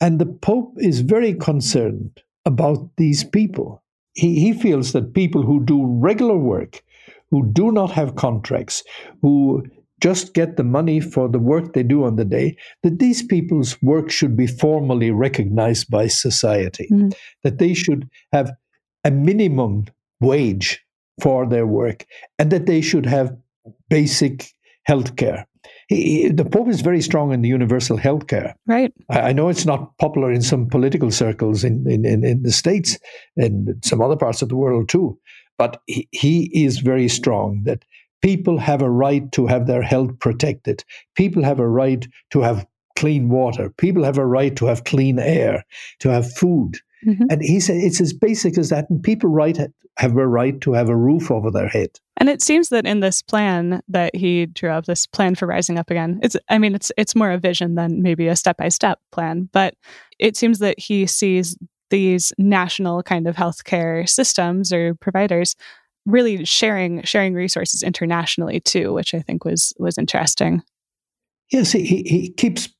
And 0.00 0.20
the 0.20 0.26
Pope 0.26 0.74
is 0.76 1.00
very 1.00 1.34
concerned 1.34 2.22
about 2.44 2.78
these 2.96 3.24
people. 3.24 3.82
he, 4.14 4.38
he 4.38 4.52
feels 4.52 4.92
that 4.92 5.14
people 5.14 5.42
who 5.42 5.64
do 5.64 5.84
regular 5.84 6.36
work, 6.36 6.82
who 7.30 7.50
do 7.52 7.72
not 7.72 7.90
have 7.90 8.16
contracts, 8.16 8.84
who 9.22 9.64
just 10.00 10.34
get 10.34 10.56
the 10.56 10.64
money 10.64 11.00
for 11.00 11.28
the 11.28 11.38
work 11.38 11.72
they 11.72 11.82
do 11.82 12.04
on 12.04 12.16
the 12.16 12.24
day, 12.24 12.56
that 12.82 12.98
these 12.98 13.22
people's 13.22 13.80
work 13.82 14.10
should 14.10 14.36
be 14.36 14.46
formally 14.46 15.10
recognized 15.10 15.88
by 15.90 16.08
society, 16.08 16.88
mm-hmm. 16.92 17.10
that 17.44 17.58
they 17.58 17.72
should 17.72 18.08
have 18.32 18.50
a 19.04 19.10
minimum 19.10 19.86
wage 20.20 20.84
for 21.20 21.46
their 21.46 21.66
work, 21.66 22.06
and 22.38 22.50
that 22.50 22.66
they 22.66 22.80
should 22.80 23.06
have 23.06 23.36
basic 23.88 24.52
health 24.84 25.16
care. 25.16 25.46
The 25.88 26.48
Pope 26.50 26.68
is 26.68 26.80
very 26.80 27.02
strong 27.02 27.32
in 27.32 27.42
the 27.42 27.48
universal 27.48 27.96
health 27.96 28.26
care. 28.26 28.56
Right. 28.66 28.92
I, 29.10 29.32
know 29.32 29.48
it's 29.48 29.66
not 29.66 29.96
popular 29.98 30.32
in 30.32 30.40
some 30.40 30.68
political 30.68 31.10
circles 31.10 31.64
in, 31.64 31.86
in, 31.90 32.06
in, 32.06 32.24
in, 32.24 32.42
the 32.42 32.52
States 32.52 32.98
and 33.36 33.74
some 33.84 34.00
other 34.00 34.16
parts 34.16 34.40
of 34.40 34.48
the 34.48 34.56
world 34.56 34.88
too, 34.88 35.18
but 35.58 35.82
he, 35.86 36.08
he 36.12 36.64
is 36.64 36.78
very 36.78 37.08
strong 37.08 37.64
that 37.64 37.84
people 38.22 38.58
have 38.58 38.80
a 38.80 38.90
right 38.90 39.30
to 39.32 39.46
have 39.46 39.66
their 39.66 39.82
health 39.82 40.18
protected. 40.18 40.82
People 41.14 41.44
have 41.44 41.60
a 41.60 41.68
right 41.68 42.06
to 42.30 42.40
have 42.40 42.66
clean 42.96 43.28
water. 43.28 43.68
People 43.68 44.04
have 44.04 44.18
a 44.18 44.26
right 44.26 44.56
to 44.56 44.66
have 44.66 44.84
clean 44.84 45.18
air, 45.18 45.64
to 45.98 46.08
have 46.08 46.32
food. 46.32 46.78
Mm-hmm. 47.06 47.24
And 47.30 47.42
he 47.42 47.60
said 47.60 47.76
it's 47.76 48.00
as 48.00 48.12
basic 48.12 48.58
as 48.58 48.68
that. 48.70 48.88
And 48.90 49.02
people 49.02 49.30
right 49.30 49.58
have 49.98 50.16
a 50.16 50.26
right 50.26 50.60
to 50.62 50.72
have 50.72 50.88
a 50.88 50.96
roof 50.96 51.30
over 51.30 51.50
their 51.50 51.68
head. 51.68 51.90
And 52.16 52.28
it 52.28 52.42
seems 52.42 52.68
that 52.70 52.86
in 52.86 53.00
this 53.00 53.22
plan 53.22 53.82
that 53.88 54.14
he 54.14 54.46
drew 54.46 54.70
up, 54.70 54.86
this 54.86 55.06
plan 55.06 55.34
for 55.34 55.46
rising 55.46 55.78
up 55.78 55.90
again, 55.90 56.20
it's 56.22 56.36
I 56.48 56.58
mean 56.58 56.74
it's 56.74 56.92
it's 56.96 57.16
more 57.16 57.32
a 57.32 57.38
vision 57.38 57.74
than 57.74 58.02
maybe 58.02 58.28
a 58.28 58.36
step 58.36 58.56
by 58.56 58.68
step 58.68 59.00
plan, 59.10 59.48
but 59.52 59.74
it 60.18 60.36
seems 60.36 60.58
that 60.60 60.78
he 60.78 61.06
sees 61.06 61.56
these 61.90 62.32
national 62.38 63.02
kind 63.02 63.26
of 63.26 63.36
healthcare 63.36 64.08
systems 64.08 64.72
or 64.72 64.94
providers 64.94 65.56
really 66.06 66.44
sharing 66.44 67.02
sharing 67.02 67.34
resources 67.34 67.82
internationally 67.82 68.60
too, 68.60 68.92
which 68.92 69.14
I 69.14 69.20
think 69.20 69.44
was 69.44 69.74
was 69.78 69.98
interesting. 69.98 70.62
Yes, 71.52 71.72
he, 71.72 71.84
he 71.84 72.32
keeps. 72.32 72.70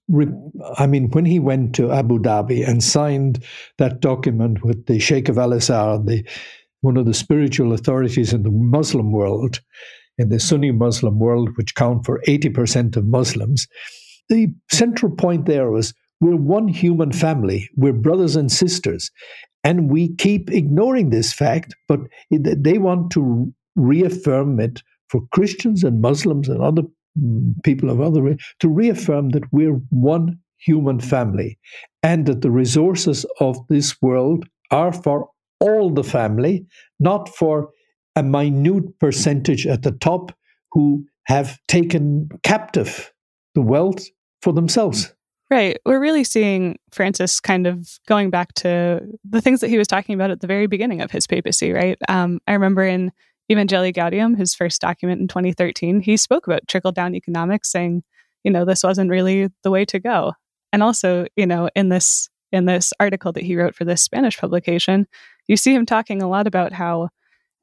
I 0.78 0.86
mean, 0.86 1.10
when 1.10 1.26
he 1.26 1.38
went 1.38 1.74
to 1.74 1.92
Abu 1.92 2.18
Dhabi 2.18 2.66
and 2.66 2.82
signed 2.82 3.44
that 3.76 4.00
document 4.00 4.64
with 4.64 4.86
the 4.86 4.98
Sheikh 4.98 5.28
of 5.28 5.36
Al 5.38 5.52
Azhar, 5.52 5.98
the 6.02 6.26
one 6.80 6.96
of 6.96 7.04
the 7.04 7.14
spiritual 7.14 7.72
authorities 7.74 8.32
in 8.32 8.42
the 8.42 8.50
Muslim 8.50 9.12
world, 9.12 9.60
in 10.16 10.30
the 10.30 10.40
Sunni 10.40 10.72
Muslim 10.72 11.18
world, 11.18 11.50
which 11.56 11.74
count 11.74 12.06
for 12.06 12.22
eighty 12.26 12.48
percent 12.48 12.96
of 12.96 13.06
Muslims, 13.06 13.68
the 14.30 14.48
central 14.70 15.12
point 15.12 15.44
there 15.44 15.70
was 15.70 15.92
we're 16.20 16.36
one 16.36 16.68
human 16.68 17.12
family. 17.12 17.68
We're 17.76 17.92
brothers 17.92 18.36
and 18.36 18.50
sisters, 18.50 19.10
and 19.64 19.90
we 19.90 20.14
keep 20.14 20.50
ignoring 20.50 21.10
this 21.10 21.32
fact. 21.32 21.74
But 21.88 22.00
they 22.30 22.78
want 22.78 23.12
to 23.12 23.52
reaffirm 23.76 24.60
it 24.60 24.82
for 25.08 25.20
Christians 25.32 25.84
and 25.84 26.00
Muslims 26.00 26.48
and 26.48 26.62
other 26.62 26.82
people 27.62 27.90
of 27.90 28.00
other 28.00 28.36
to 28.60 28.68
reaffirm 28.68 29.30
that 29.30 29.44
we're 29.52 29.80
one 29.90 30.38
human 30.58 31.00
family 31.00 31.58
and 32.02 32.26
that 32.26 32.40
the 32.40 32.50
resources 32.50 33.26
of 33.40 33.58
this 33.68 34.00
world 34.00 34.46
are 34.70 34.92
for 34.92 35.28
all 35.60 35.90
the 35.90 36.04
family, 36.04 36.64
not 36.98 37.28
for 37.28 37.70
a 38.16 38.22
minute 38.22 38.98
percentage 38.98 39.66
at 39.66 39.82
the 39.82 39.92
top 39.92 40.32
who 40.72 41.04
have 41.26 41.58
taken 41.68 42.28
captive 42.42 43.12
the 43.54 43.60
wealth 43.60 44.06
for 44.40 44.52
themselves. 44.52 45.14
Right. 45.50 45.78
We're 45.84 46.00
really 46.00 46.24
seeing 46.24 46.78
Francis 46.92 47.38
kind 47.38 47.66
of 47.66 47.86
going 48.08 48.30
back 48.30 48.54
to 48.54 49.02
the 49.28 49.42
things 49.42 49.60
that 49.60 49.68
he 49.68 49.76
was 49.76 49.86
talking 49.86 50.14
about 50.14 50.30
at 50.30 50.40
the 50.40 50.46
very 50.46 50.66
beginning 50.66 51.02
of 51.02 51.10
his 51.10 51.26
papacy, 51.26 51.72
right? 51.72 51.98
Um, 52.08 52.40
I 52.46 52.54
remember 52.54 52.84
in 52.84 53.12
Evangelii 53.52 53.94
Gaudium, 53.94 54.36
his 54.36 54.54
first 54.54 54.80
document 54.80 55.20
in 55.20 55.28
2013, 55.28 56.00
he 56.00 56.16
spoke 56.16 56.46
about 56.46 56.66
trickle 56.68 56.92
down 56.92 57.14
economics, 57.14 57.70
saying, 57.70 58.02
you 58.44 58.50
know, 58.50 58.64
this 58.64 58.82
wasn't 58.82 59.10
really 59.10 59.48
the 59.62 59.70
way 59.70 59.84
to 59.86 59.98
go. 59.98 60.32
And 60.72 60.82
also, 60.82 61.26
you 61.36 61.46
know, 61.46 61.68
in 61.74 61.88
this 61.88 62.28
in 62.50 62.66
this 62.66 62.92
article 63.00 63.32
that 63.32 63.44
he 63.44 63.56
wrote 63.56 63.74
for 63.74 63.84
this 63.84 64.02
Spanish 64.02 64.38
publication, 64.38 65.06
you 65.48 65.56
see 65.56 65.74
him 65.74 65.86
talking 65.86 66.20
a 66.20 66.28
lot 66.28 66.46
about 66.46 66.72
how 66.72 67.08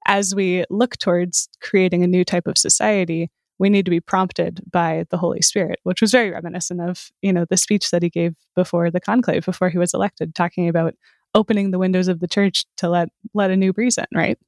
as 0.07 0.33
we 0.33 0.65
look 0.69 0.97
towards 0.97 1.47
creating 1.61 2.03
a 2.03 2.07
new 2.07 2.23
type 2.25 2.47
of 2.47 2.57
society, 2.57 3.29
we 3.59 3.69
need 3.69 3.85
to 3.85 3.91
be 3.91 3.99
prompted 3.99 4.61
by 4.71 5.05
the 5.11 5.17
Holy 5.17 5.41
Spirit, 5.41 5.79
which 5.83 6.01
was 6.01 6.11
very 6.11 6.31
reminiscent 6.31 6.81
of, 6.81 7.11
you 7.21 7.31
know, 7.31 7.45
the 7.49 7.57
speech 7.57 7.91
that 7.91 8.01
he 8.01 8.09
gave 8.09 8.35
before 8.55 8.89
the 8.89 9.01
conclave, 9.01 9.45
before 9.45 9.69
he 9.69 9.77
was 9.77 9.93
elected, 9.93 10.33
talking 10.33 10.67
about 10.67 10.95
opening 11.35 11.69
the 11.69 11.77
windows 11.77 12.07
of 12.07 12.19
the 12.19 12.27
church 12.27 12.65
to 12.77 12.89
let 12.89 13.09
let 13.33 13.51
a 13.51 13.57
new 13.57 13.71
breeze 13.71 13.97
in, 13.97 14.05
right? 14.15 14.39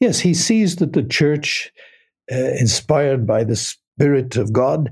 Yes, 0.00 0.20
he 0.20 0.34
sees 0.34 0.76
that 0.76 0.92
the 0.92 1.02
church, 1.02 1.72
uh, 2.30 2.36
inspired 2.36 3.26
by 3.26 3.44
the 3.44 3.56
Spirit 3.56 4.36
of 4.36 4.52
God, 4.52 4.90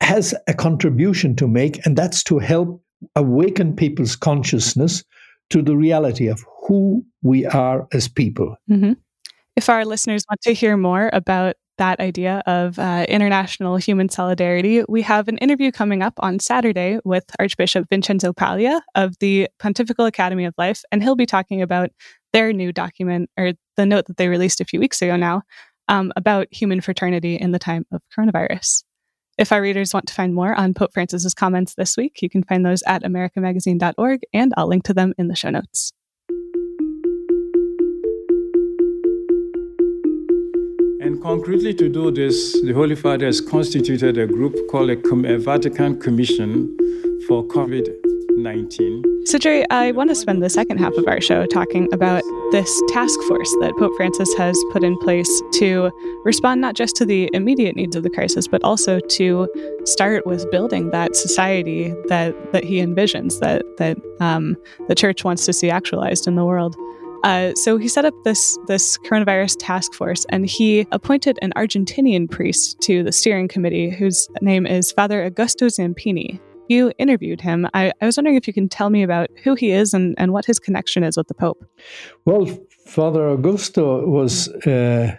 has 0.00 0.34
a 0.46 0.54
contribution 0.54 1.36
to 1.36 1.48
make, 1.48 1.84
and 1.86 1.96
that's 1.96 2.22
to 2.24 2.38
help 2.38 2.82
awaken 3.14 3.74
people's 3.76 4.16
consciousness 4.16 5.04
to 5.50 5.62
the 5.62 5.76
reality 5.76 6.28
of 6.28 6.44
who 6.66 7.04
we 7.22 7.46
are 7.46 7.86
as 7.92 8.08
people. 8.08 8.56
Mm-hmm. 8.70 8.92
If 9.56 9.68
our 9.68 9.84
listeners 9.84 10.24
want 10.28 10.40
to 10.42 10.52
hear 10.52 10.76
more 10.76 11.08
about 11.12 11.56
that 11.78 12.00
idea 12.00 12.42
of 12.46 12.78
uh, 12.78 13.04
international 13.08 13.76
human 13.76 14.08
solidarity, 14.08 14.82
we 14.88 15.02
have 15.02 15.28
an 15.28 15.38
interview 15.38 15.70
coming 15.70 16.02
up 16.02 16.14
on 16.18 16.38
Saturday 16.38 16.98
with 17.04 17.24
Archbishop 17.38 17.86
Vincenzo 17.90 18.32
Paglia 18.32 18.82
of 18.94 19.18
the 19.18 19.48
Pontifical 19.58 20.06
Academy 20.06 20.44
of 20.44 20.54
Life, 20.58 20.82
and 20.90 21.02
he'll 21.02 21.16
be 21.16 21.26
talking 21.26 21.62
about 21.62 21.90
their 22.36 22.52
new 22.52 22.70
document 22.70 23.30
or 23.38 23.54
the 23.78 23.86
note 23.86 24.04
that 24.04 24.18
they 24.18 24.28
released 24.28 24.60
a 24.60 24.64
few 24.66 24.78
weeks 24.78 25.00
ago 25.00 25.16
now 25.16 25.40
um, 25.88 26.12
about 26.16 26.46
human 26.50 26.82
fraternity 26.82 27.34
in 27.34 27.50
the 27.50 27.58
time 27.58 27.86
of 27.90 28.02
coronavirus. 28.14 28.84
If 29.38 29.52
our 29.52 29.62
readers 29.62 29.94
want 29.94 30.06
to 30.08 30.12
find 30.12 30.34
more 30.34 30.54
on 30.54 30.74
Pope 30.74 30.92
Francis's 30.92 31.32
comments 31.32 31.76
this 31.76 31.96
week, 31.96 32.20
you 32.20 32.28
can 32.28 32.42
find 32.42 32.66
those 32.66 32.82
at 32.86 33.02
americamagazine.org, 33.04 34.20
and 34.34 34.52
I'll 34.54 34.66
link 34.66 34.84
to 34.84 34.92
them 34.92 35.14
in 35.16 35.28
the 35.28 35.34
show 35.34 35.48
notes. 35.48 35.94
And 41.00 41.22
concretely, 41.22 41.72
to 41.72 41.88
do 41.88 42.10
this, 42.10 42.52
the 42.60 42.72
Holy 42.72 42.96
Father 42.96 43.24
has 43.24 43.40
constituted 43.40 44.18
a 44.18 44.26
group 44.26 44.54
called 44.70 44.90
a, 44.90 45.38
Vatican 45.38 45.98
Commission 45.98 46.76
for 47.26 47.46
COVID 47.46 47.88
19. 48.36 49.02
So, 49.26 49.38
Jerry, 49.38 49.68
I 49.70 49.92
want 49.92 50.10
to 50.10 50.14
spend 50.14 50.42
the 50.42 50.50
second 50.50 50.78
half 50.78 50.92
of 50.94 51.08
our 51.08 51.20
show 51.20 51.46
talking 51.46 51.88
about 51.92 52.22
this 52.52 52.82
task 52.88 53.18
force 53.28 53.50
that 53.60 53.74
Pope 53.78 53.92
Francis 53.96 54.32
has 54.34 54.56
put 54.72 54.84
in 54.84 54.98
place 54.98 55.42
to 55.54 55.90
respond 56.24 56.60
not 56.60 56.74
just 56.74 56.96
to 56.96 57.04
the 57.04 57.28
immediate 57.32 57.76
needs 57.76 57.96
of 57.96 58.02
the 58.02 58.10
crisis, 58.10 58.46
but 58.46 58.62
also 58.62 59.00
to 59.00 59.48
start 59.84 60.26
with 60.26 60.48
building 60.50 60.90
that 60.90 61.16
society 61.16 61.94
that, 62.08 62.34
that 62.52 62.64
he 62.64 62.76
envisions, 62.80 63.40
that, 63.40 63.62
that 63.78 63.96
um, 64.20 64.56
the 64.88 64.94
church 64.94 65.24
wants 65.24 65.44
to 65.46 65.52
see 65.52 65.70
actualized 65.70 66.26
in 66.26 66.36
the 66.36 66.44
world. 66.44 66.76
Uh, 67.24 67.52
so 67.56 67.76
he 67.76 67.88
set 67.88 68.04
up 68.04 68.14
this 68.22 68.56
this 68.68 68.98
coronavirus 68.98 69.56
task 69.58 69.92
force, 69.94 70.24
and 70.28 70.46
he 70.46 70.86
appointed 70.92 71.38
an 71.42 71.52
Argentinian 71.56 72.30
priest 72.30 72.80
to 72.82 73.02
the 73.02 73.10
steering 73.10 73.48
committee, 73.48 73.90
whose 73.90 74.28
name 74.40 74.64
is 74.64 74.92
Father 74.92 75.28
Augusto 75.28 75.66
Zampini 75.66 76.38
you 76.68 76.92
interviewed 76.98 77.40
him. 77.40 77.66
I, 77.74 77.92
I, 78.00 78.06
was 78.06 78.16
wondering 78.16 78.36
if 78.36 78.46
you 78.46 78.52
can 78.52 78.68
tell 78.68 78.90
me 78.90 79.02
about 79.02 79.28
who 79.42 79.54
he 79.54 79.72
is 79.72 79.94
and, 79.94 80.14
and 80.18 80.32
what 80.32 80.44
his 80.44 80.58
connection 80.58 81.02
is 81.02 81.16
with 81.16 81.28
the 81.28 81.34
Pope. 81.34 81.64
Well, 82.24 82.46
Father 82.86 83.36
Augusto 83.36 84.06
was 84.06 84.48
a 84.66 85.18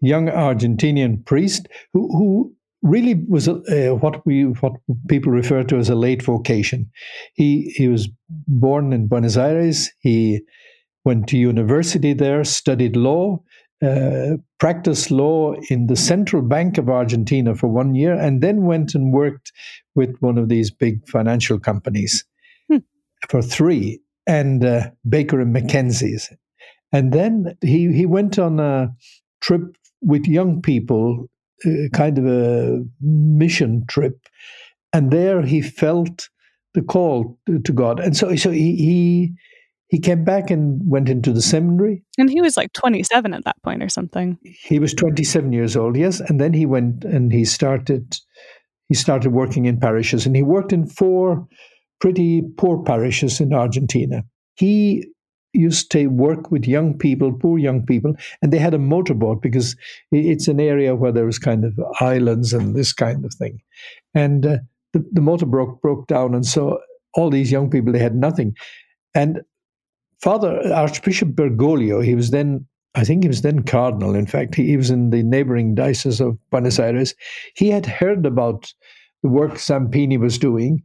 young 0.00 0.28
Argentinian 0.28 1.24
priest 1.24 1.68
who, 1.92 2.08
who 2.12 2.54
really 2.82 3.14
was 3.28 3.48
a, 3.48 3.90
what 3.96 4.24
we 4.26 4.44
what 4.44 4.72
people 5.08 5.32
refer 5.32 5.62
to 5.64 5.76
as 5.76 5.88
a 5.88 5.94
late 5.94 6.22
vocation. 6.22 6.90
He 7.34 7.72
he 7.76 7.88
was 7.88 8.08
born 8.28 8.92
in 8.92 9.08
Buenos 9.08 9.36
Aires. 9.36 9.90
He 10.00 10.42
went 11.04 11.28
to 11.28 11.38
university 11.38 12.12
there, 12.12 12.44
studied 12.44 12.96
law, 12.96 13.40
uh, 13.82 14.36
practiced 14.58 15.10
law 15.10 15.54
in 15.68 15.86
the 15.86 15.96
Central 15.96 16.42
Bank 16.42 16.78
of 16.78 16.88
Argentina 16.88 17.54
for 17.54 17.68
one 17.68 17.94
year, 17.94 18.14
and 18.14 18.42
then 18.42 18.64
went 18.64 18.94
and 18.94 19.12
worked 19.12 19.52
with 19.94 20.16
one 20.20 20.38
of 20.38 20.48
these 20.48 20.70
big 20.70 21.06
financial 21.08 21.58
companies 21.58 22.24
hmm. 22.70 22.78
for 23.28 23.42
three, 23.42 24.00
and 24.26 24.64
uh, 24.64 24.90
Baker 25.08 25.40
and 25.40 25.54
McKenzie's. 25.54 26.30
And 26.92 27.12
then 27.12 27.56
he, 27.60 27.92
he 27.92 28.06
went 28.06 28.38
on 28.38 28.60
a 28.60 28.88
trip 29.42 29.62
with 30.00 30.26
young 30.26 30.62
people, 30.62 31.28
uh, 31.66 31.88
kind 31.92 32.16
of 32.18 32.26
a 32.26 32.82
mission 33.00 33.84
trip, 33.88 34.18
and 34.92 35.10
there 35.10 35.42
he 35.42 35.60
felt 35.60 36.30
the 36.72 36.82
call 36.82 37.38
to, 37.46 37.58
to 37.60 37.72
God, 37.72 38.00
and 38.00 38.16
so 38.16 38.34
so 38.36 38.50
he, 38.50 38.76
he 38.76 39.34
he 39.88 40.00
came 40.00 40.24
back 40.24 40.50
and 40.50 40.80
went 40.84 41.08
into 41.08 41.32
the 41.32 41.42
seminary. 41.42 42.02
And 42.18 42.28
he 42.28 42.40
was 42.40 42.56
like 42.56 42.72
27 42.72 43.32
at 43.32 43.44
that 43.44 43.62
point 43.62 43.82
or 43.82 43.88
something. 43.88 44.38
He 44.42 44.78
was 44.78 44.92
27 44.94 45.52
years 45.52 45.76
old, 45.76 45.96
yes. 45.96 46.20
And 46.20 46.40
then 46.40 46.52
he 46.52 46.66
went 46.66 47.04
and 47.04 47.32
he 47.32 47.44
started 47.44 48.16
he 48.88 48.94
started 48.94 49.32
working 49.32 49.66
in 49.66 49.80
parishes 49.80 50.26
and 50.26 50.36
he 50.36 50.42
worked 50.42 50.72
in 50.72 50.86
four 50.86 51.46
pretty 52.00 52.42
poor 52.56 52.82
parishes 52.84 53.40
in 53.40 53.52
Argentina. 53.52 54.22
He 54.54 55.06
used 55.52 55.90
to 55.90 56.06
work 56.08 56.50
with 56.50 56.66
young 56.66 56.96
people, 56.96 57.32
poor 57.32 57.58
young 57.58 57.84
people, 57.84 58.14
and 58.42 58.52
they 58.52 58.58
had 58.58 58.74
a 58.74 58.78
motorboat 58.78 59.42
because 59.42 59.74
it's 60.12 60.48
an 60.48 60.60
area 60.60 60.94
where 60.94 61.12
there 61.12 61.24
was 61.24 61.38
kind 61.38 61.64
of 61.64 61.78
islands 62.00 62.52
and 62.52 62.76
this 62.76 62.92
kind 62.92 63.24
of 63.24 63.32
thing. 63.34 63.58
And 64.14 64.46
uh, 64.46 64.58
the, 64.92 65.04
the 65.12 65.20
motor 65.20 65.46
broke, 65.46 65.80
broke 65.80 66.06
down, 66.06 66.34
and 66.34 66.46
so 66.46 66.78
all 67.14 67.30
these 67.30 67.50
young 67.50 67.70
people, 67.70 67.92
they 67.92 67.98
had 67.98 68.14
nothing. 68.14 68.54
And 69.14 69.40
Father 70.22 70.72
Archbishop 70.72 71.30
Bergoglio, 71.30 72.02
he 72.02 72.14
was 72.14 72.30
then, 72.30 72.66
I 72.94 73.04
think 73.04 73.24
he 73.24 73.28
was 73.28 73.42
then 73.42 73.62
cardinal. 73.62 74.14
In 74.14 74.26
fact, 74.26 74.54
he, 74.54 74.66
he 74.66 74.76
was 74.76 74.90
in 74.90 75.10
the 75.10 75.22
neighboring 75.22 75.74
diocese 75.74 76.20
of 76.20 76.38
Buenos 76.50 76.78
Aires. 76.78 77.14
He 77.54 77.68
had 77.68 77.86
heard 77.86 78.24
about 78.26 78.72
the 79.22 79.28
work 79.28 79.54
Zampini 79.54 80.18
was 80.18 80.38
doing, 80.38 80.82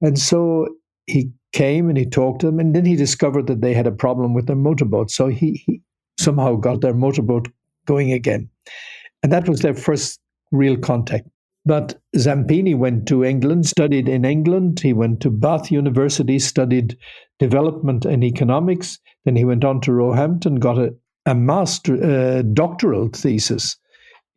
and 0.00 0.18
so 0.18 0.68
he 1.06 1.30
came 1.52 1.88
and 1.88 1.96
he 1.96 2.04
talked 2.04 2.40
to 2.40 2.46
them, 2.46 2.58
and 2.58 2.74
then 2.74 2.84
he 2.84 2.96
discovered 2.96 3.46
that 3.46 3.60
they 3.60 3.74
had 3.74 3.86
a 3.86 3.92
problem 3.92 4.34
with 4.34 4.46
their 4.46 4.56
motorboat. 4.56 5.10
So 5.10 5.28
he, 5.28 5.62
he 5.66 5.80
somehow 6.18 6.56
got 6.56 6.80
their 6.80 6.94
motorboat 6.94 7.48
going 7.86 8.12
again. 8.12 8.48
And 9.22 9.32
that 9.32 9.48
was 9.48 9.60
their 9.60 9.74
first 9.74 10.20
real 10.52 10.76
contact. 10.76 11.28
But 11.66 11.98
Zampini 12.16 12.76
went 12.76 13.08
to 13.08 13.24
England, 13.24 13.66
studied 13.66 14.08
in 14.08 14.24
England. 14.24 14.80
He 14.80 14.92
went 14.92 15.20
to 15.20 15.30
Bath 15.30 15.70
University, 15.70 16.38
studied 16.38 16.96
development 17.38 18.04
and 18.04 18.24
economics. 18.24 18.98
Then 19.24 19.36
he 19.36 19.44
went 19.44 19.64
on 19.64 19.80
to 19.82 19.92
Roehampton, 19.92 20.56
got 20.56 20.78
a, 20.78 20.94
a 21.26 21.34
master 21.34 22.02
uh, 22.02 22.42
doctoral 22.42 23.08
thesis 23.08 23.76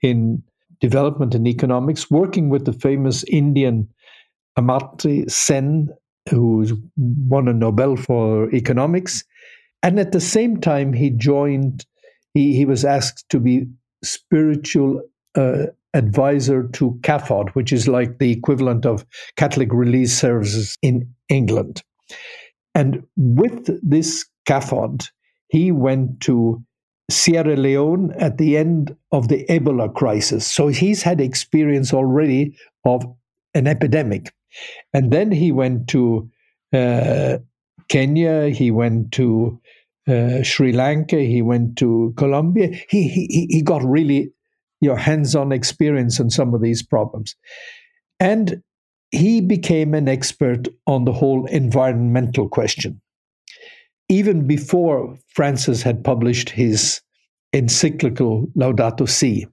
in 0.02 0.44
development 0.80 1.36
and 1.36 1.48
economics, 1.48 2.10
working 2.10 2.50
with 2.50 2.66
the 2.66 2.74
famous 2.74 3.24
Indian 3.26 3.88
Amartya 4.58 5.30
Sen 5.30 5.90
who 6.30 6.66
won 6.98 7.48
a 7.48 7.54
Nobel 7.54 7.96
for 7.96 8.54
economics. 8.54 9.24
And 9.84 10.00
at 10.00 10.12
the 10.12 10.20
same 10.20 10.60
time, 10.60 10.94
he 10.94 11.10
joined, 11.10 11.86
he, 12.34 12.56
he 12.56 12.66
was 12.66 12.84
asked 12.84 13.30
to 13.30 13.40
be 13.40 13.68
spiritual 14.04 15.02
uh, 15.36 15.68
advisor 15.94 16.68
to 16.74 17.00
CAFOD, 17.02 17.50
which 17.50 17.72
is 17.72 17.88
like 17.88 18.20
the 18.20 18.32
equivalent 18.32 18.86
of 18.86 19.06
Catholic 19.36 19.70
Relief 19.72 20.10
Services 20.10 20.76
in 20.82 21.10
England. 21.30 21.82
And 22.78 23.04
with 23.16 23.72
this 23.82 24.24
CAFOD, 24.48 25.10
he 25.48 25.72
went 25.72 26.22
to 26.22 26.64
Sierra 27.10 27.56
Leone 27.56 28.12
at 28.20 28.38
the 28.38 28.56
end 28.56 28.96
of 29.12 29.30
the 29.30 29.48
Ebola 29.50 29.92
crisis. 29.92 30.46
So 30.46 30.68
he's 30.68 31.02
had 31.02 31.20
experience 31.20 31.92
already 31.92 32.56
of 32.86 33.04
an 33.56 33.66
epidemic. 33.66 34.32
And 34.94 35.12
then 35.12 35.32
he 35.32 35.52
went 35.52 35.88
to 35.88 36.30
uh, 36.72 37.40
Kenya, 37.90 38.50
he 38.50 38.70
went 38.70 39.12
to 39.14 39.60
uh, 40.08 40.44
Sri 40.44 40.72
Lanka, 40.72 41.18
he 41.18 41.42
went 41.42 41.80
to 41.80 42.14
Colombia. 42.16 42.68
He, 42.90 43.08
he, 43.08 43.48
he 43.50 43.62
got 43.64 43.84
really 43.84 44.32
you 44.82 44.90
know, 44.90 44.96
hands 44.96 45.36
on 45.36 45.52
experience 45.52 46.20
on 46.20 46.30
some 46.30 46.54
of 46.54 46.62
these 46.62 46.84
problems. 46.84 47.36
And 48.20 48.62
he 49.12 49.42
became 49.42 49.94
an 49.94 50.08
expert 50.08 50.68
on 50.86 51.06
the 51.06 51.14
whole 51.14 51.46
environmental 51.46 52.50
question. 52.50 53.02
Even 54.10 54.48
before 54.48 55.18
Francis 55.28 55.82
had 55.82 56.04
published 56.04 56.50
his 56.50 57.02
encyclical 57.54 58.48
Laudato 58.56 59.08
Si. 59.08 59.48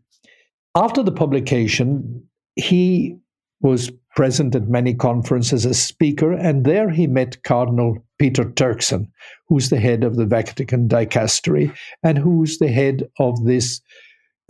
After 0.75 1.03
the 1.03 1.13
publication, 1.13 2.23
he 2.57 3.17
was 3.61 3.91
present 4.15 4.55
at 4.55 4.69
many 4.69 4.95
conferences 4.95 5.65
as 5.65 5.71
a 5.71 5.75
speaker, 5.75 6.33
and 6.33 6.65
there 6.65 6.91
he 6.91 7.07
met 7.07 7.43
Cardinal 7.43 7.97
Peter 8.19 8.45
Turkson, 8.45 9.09
who's 9.49 9.71
the 9.71 9.81
head 9.81 10.05
of 10.05 10.17
the 10.17 10.27
Vatican 10.27 10.89
dicastery 10.89 11.75
and 12.03 12.19
who's 12.19 12.59
the 12.59 12.69
head 12.69 13.09
of 13.19 13.45
this 13.45 13.81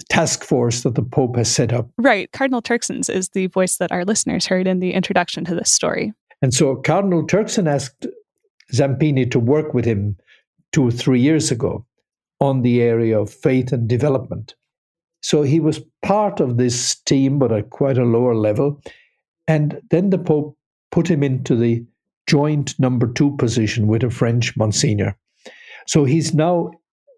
task 0.08 0.44
force 0.44 0.82
that 0.82 0.94
the 0.94 1.02
Pope 1.02 1.36
has 1.36 1.50
set 1.50 1.72
up. 1.72 1.88
Right. 1.98 2.30
Cardinal 2.32 2.62
Turkson's 2.62 3.08
is 3.08 3.30
the 3.30 3.46
voice 3.48 3.76
that 3.76 3.92
our 3.92 4.04
listeners 4.04 4.46
heard 4.46 4.66
in 4.66 4.80
the 4.80 4.92
introduction 4.92 5.44
to 5.44 5.54
this 5.54 5.72
story. 5.72 6.12
And 6.42 6.52
so 6.52 6.76
Cardinal 6.76 7.26
Turkson 7.26 7.68
asked 7.68 8.06
Zampini 8.72 9.30
to 9.30 9.38
work 9.38 9.72
with 9.74 9.84
him 9.84 10.16
two 10.72 10.88
or 10.88 10.90
three 10.90 11.20
years 11.20 11.50
ago 11.50 11.86
on 12.40 12.62
the 12.62 12.82
area 12.82 13.18
of 13.18 13.32
faith 13.32 13.72
and 13.72 13.88
development. 13.88 14.54
So 15.22 15.42
he 15.42 15.60
was 15.60 15.80
part 16.02 16.40
of 16.40 16.58
this 16.58 16.96
team, 16.96 17.38
but 17.38 17.52
at 17.52 17.70
quite 17.70 17.96
a 17.96 18.04
lower 18.04 18.34
level. 18.34 18.82
And 19.46 19.80
then 19.90 20.10
the 20.10 20.18
Pope 20.18 20.56
put 20.90 21.08
him 21.08 21.22
into 21.22 21.56
the 21.56 21.84
joint 22.26 22.78
number 22.78 23.06
two 23.06 23.36
position 23.36 23.86
with 23.86 24.02
a 24.02 24.10
French 24.10 24.56
Monsignor. 24.56 25.16
So 25.86 26.04
he's 26.04 26.34
now 26.34 26.72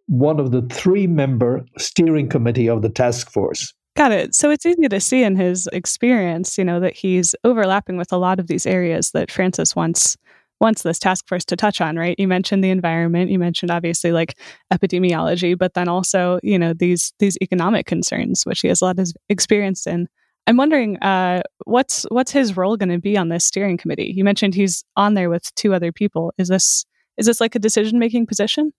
one 0.07 0.39
of 0.39 0.51
the 0.51 0.63
three 0.63 1.07
member 1.07 1.65
steering 1.79 2.29
committee 2.29 2.69
of 2.69 2.83
the 2.83 2.89
task 2.89 3.31
force. 3.31 3.73
Got 3.97 4.13
it. 4.13 4.35
So 4.35 4.51
it's 4.51 4.67
easy 4.67 4.89
to 4.89 5.01
see 5.01 5.23
in 5.23 5.37
his 5.37 5.69
experience, 5.73 6.59
you 6.59 6.65
know, 6.65 6.81
that 6.81 6.95
he's 6.95 7.35
overlapping 7.45 7.97
with 7.97 8.13
a 8.13 8.19
lot 8.19 8.39
of 8.39 8.47
these 8.47 8.67
areas 8.67 9.13
that 9.13 9.31
Francis 9.31 9.75
wants 9.75 10.17
wants 10.61 10.83
this 10.83 10.99
task 10.99 11.27
force 11.29 11.45
to 11.45 11.57
touch 11.57 11.81
on, 11.81 11.97
right? 11.97 12.19
You 12.19 12.29
mentioned 12.29 12.65
the 12.65 12.71
environment, 12.71 13.31
you 13.31 13.39
mentioned 13.39 13.71
obviously 13.71 14.13
like 14.13 14.39
epidemiology, 14.73 15.57
but 15.57 15.75
then 15.75 15.89
also, 15.89 16.39
you 16.43 16.59
know, 16.59 16.73
these 16.73 17.13
these 17.19 17.37
economic 17.43 17.87
concerns, 17.87 18.45
which 18.45 18.61
he 18.61 18.69
has 18.69 18.81
a 18.81 18.87
lot 18.87 18.99
of 18.99 19.09
experience 19.29 19.87
in. 19.87 20.09
I'm 20.47 20.57
wondering 20.57 20.97
uh, 20.99 21.43
what's 21.65 22.05
what's 22.11 22.33
his 22.33 22.57
role 22.57 22.77
going 22.77 22.91
to 22.91 22.99
be 22.99 23.17
on 23.17 23.31
this 23.31 23.45
steering 23.45 23.77
committee. 23.77 24.13
You 24.15 24.25
mentioned 24.25 24.55
he's 24.55 24.85
on 24.97 25.15
there 25.15 25.29
with 25.29 25.55
two 25.57 25.75
other 25.75 25.91
people. 25.91 26.33
Is 26.39 26.49
this 26.49 26.85
is 27.17 27.27
this 27.27 27.41
like 27.41 27.55
a 27.55 27.59
decision 27.59 27.99
making 27.99 28.27
position? 28.27 28.73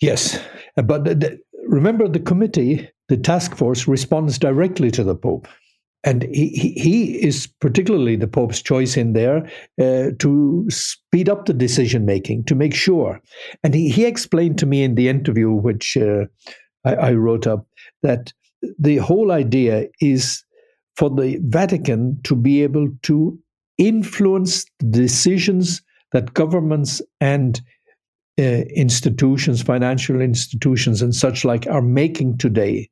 Yes, 0.00 0.38
but 0.76 1.04
the, 1.04 1.14
the, 1.14 1.38
remember 1.66 2.08
the 2.08 2.20
committee, 2.20 2.88
the 3.08 3.16
task 3.16 3.56
force 3.56 3.88
responds 3.88 4.38
directly 4.38 4.90
to 4.92 5.04
the 5.04 5.14
Pope. 5.14 5.48
And 6.06 6.24
he, 6.24 6.48
he, 6.48 6.72
he 6.72 7.26
is 7.26 7.46
particularly 7.60 8.16
the 8.16 8.26
Pope's 8.26 8.60
choice 8.60 8.96
in 8.96 9.14
there 9.14 9.50
uh, 9.80 10.10
to 10.18 10.66
speed 10.68 11.30
up 11.30 11.46
the 11.46 11.54
decision 11.54 12.04
making, 12.04 12.44
to 12.44 12.54
make 12.54 12.74
sure. 12.74 13.20
And 13.62 13.74
he, 13.74 13.88
he 13.88 14.04
explained 14.04 14.58
to 14.58 14.66
me 14.66 14.82
in 14.82 14.96
the 14.96 15.08
interview, 15.08 15.50
which 15.50 15.96
uh, 15.96 16.26
I, 16.84 16.94
I 16.94 17.12
wrote 17.14 17.46
up, 17.46 17.66
that 18.02 18.34
the 18.78 18.98
whole 18.98 19.32
idea 19.32 19.86
is 20.00 20.44
for 20.96 21.08
the 21.08 21.38
Vatican 21.42 22.20
to 22.24 22.36
be 22.36 22.62
able 22.62 22.88
to 23.02 23.38
influence 23.78 24.66
the 24.80 25.00
decisions 25.00 25.82
that 26.12 26.34
governments 26.34 27.00
and 27.20 27.60
uh, 28.38 28.42
institutions, 28.42 29.62
financial 29.62 30.20
institutions, 30.20 31.02
and 31.02 31.14
such 31.14 31.44
like 31.44 31.66
are 31.68 31.82
making 31.82 32.38
today. 32.38 32.88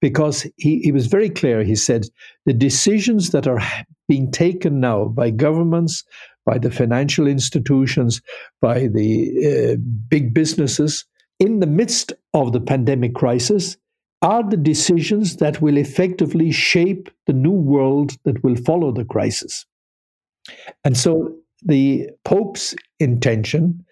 Because 0.00 0.46
he, 0.56 0.80
he 0.80 0.92
was 0.92 1.06
very 1.06 1.30
clear, 1.30 1.62
he 1.64 1.76
said, 1.76 2.04
the 2.44 2.52
decisions 2.52 3.30
that 3.30 3.46
are 3.46 3.62
being 4.08 4.30
taken 4.30 4.80
now 4.80 5.06
by 5.06 5.30
governments, 5.30 6.04
by 6.44 6.58
the 6.58 6.70
financial 6.70 7.26
institutions, 7.26 8.20
by 8.60 8.88
the 8.88 9.72
uh, 9.72 9.76
big 10.08 10.34
businesses, 10.34 11.06
in 11.38 11.60
the 11.60 11.66
midst 11.66 12.12
of 12.34 12.52
the 12.52 12.60
pandemic 12.60 13.14
crisis, 13.14 13.78
are 14.22 14.42
the 14.48 14.56
decisions 14.56 15.36
that 15.36 15.62
will 15.62 15.78
effectively 15.78 16.50
shape 16.52 17.08
the 17.26 17.32
new 17.32 17.50
world 17.50 18.16
that 18.24 18.42
will 18.44 18.56
follow 18.56 18.92
the 18.92 19.04
crisis. 19.04 19.64
And 20.84 20.96
so 20.96 21.34
the 21.62 22.10
Pope's 22.24 22.74
intention 22.98 23.84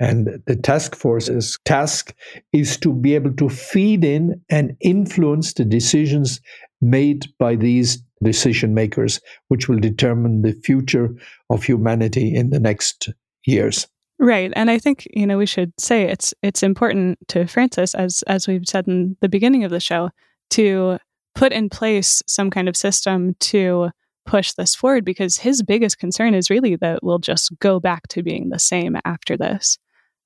and 0.00 0.42
the 0.46 0.56
task 0.56 0.94
force's 0.96 1.58
task 1.64 2.14
is 2.52 2.76
to 2.78 2.92
be 2.92 3.14
able 3.14 3.32
to 3.34 3.48
feed 3.48 4.04
in 4.04 4.40
and 4.50 4.76
influence 4.80 5.52
the 5.54 5.64
decisions 5.64 6.40
made 6.80 7.26
by 7.38 7.54
these 7.56 8.02
decision 8.22 8.74
makers, 8.74 9.20
which 9.48 9.68
will 9.68 9.78
determine 9.78 10.42
the 10.42 10.52
future 10.52 11.14
of 11.50 11.62
humanity 11.62 12.34
in 12.34 12.50
the 12.50 12.60
next 12.60 13.08
years. 13.44 13.86
Right. 14.18 14.52
And 14.54 14.70
I 14.70 14.78
think, 14.78 15.06
you 15.12 15.26
know, 15.26 15.38
we 15.38 15.46
should 15.46 15.72
say 15.78 16.04
it's 16.04 16.32
it's 16.42 16.62
important 16.62 17.18
to 17.28 17.46
Francis, 17.46 17.94
as 17.94 18.22
as 18.26 18.46
we've 18.46 18.66
said 18.66 18.86
in 18.86 19.16
the 19.20 19.28
beginning 19.28 19.64
of 19.64 19.70
the 19.70 19.80
show, 19.80 20.10
to 20.50 20.98
put 21.34 21.52
in 21.52 21.68
place 21.68 22.22
some 22.26 22.50
kind 22.50 22.68
of 22.68 22.76
system 22.76 23.34
to 23.40 23.90
push 24.24 24.52
this 24.52 24.74
forward 24.74 25.04
because 25.04 25.38
his 25.38 25.62
biggest 25.62 25.98
concern 25.98 26.32
is 26.34 26.48
really 26.48 26.76
that 26.76 27.02
we'll 27.02 27.18
just 27.18 27.52
go 27.58 27.80
back 27.80 28.08
to 28.08 28.22
being 28.22 28.48
the 28.48 28.58
same 28.58 28.96
after 29.04 29.36
this. 29.36 29.78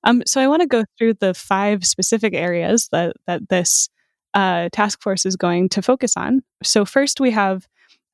Um, 0.05 0.23
so 0.27 0.41
I 0.41 0.49
want 0.49 0.63
to 0.63 0.69
go 0.69 0.85
through 0.97 1.15
the 1.15 1.35
five 1.35 1.85
specific 1.85 2.35
areas 2.35 2.89
that 2.93 3.17
that 3.27 3.49
this 3.49 3.89
uh, 4.35 4.69
task 4.73 5.03
force 5.03 5.27
is 5.27 5.37
going 5.37 5.69
to 5.71 5.83
focus 5.83 6.17
on. 6.17 6.43
So 6.63 6.85
first, 6.85 7.21
we 7.21 7.31
have 7.33 7.67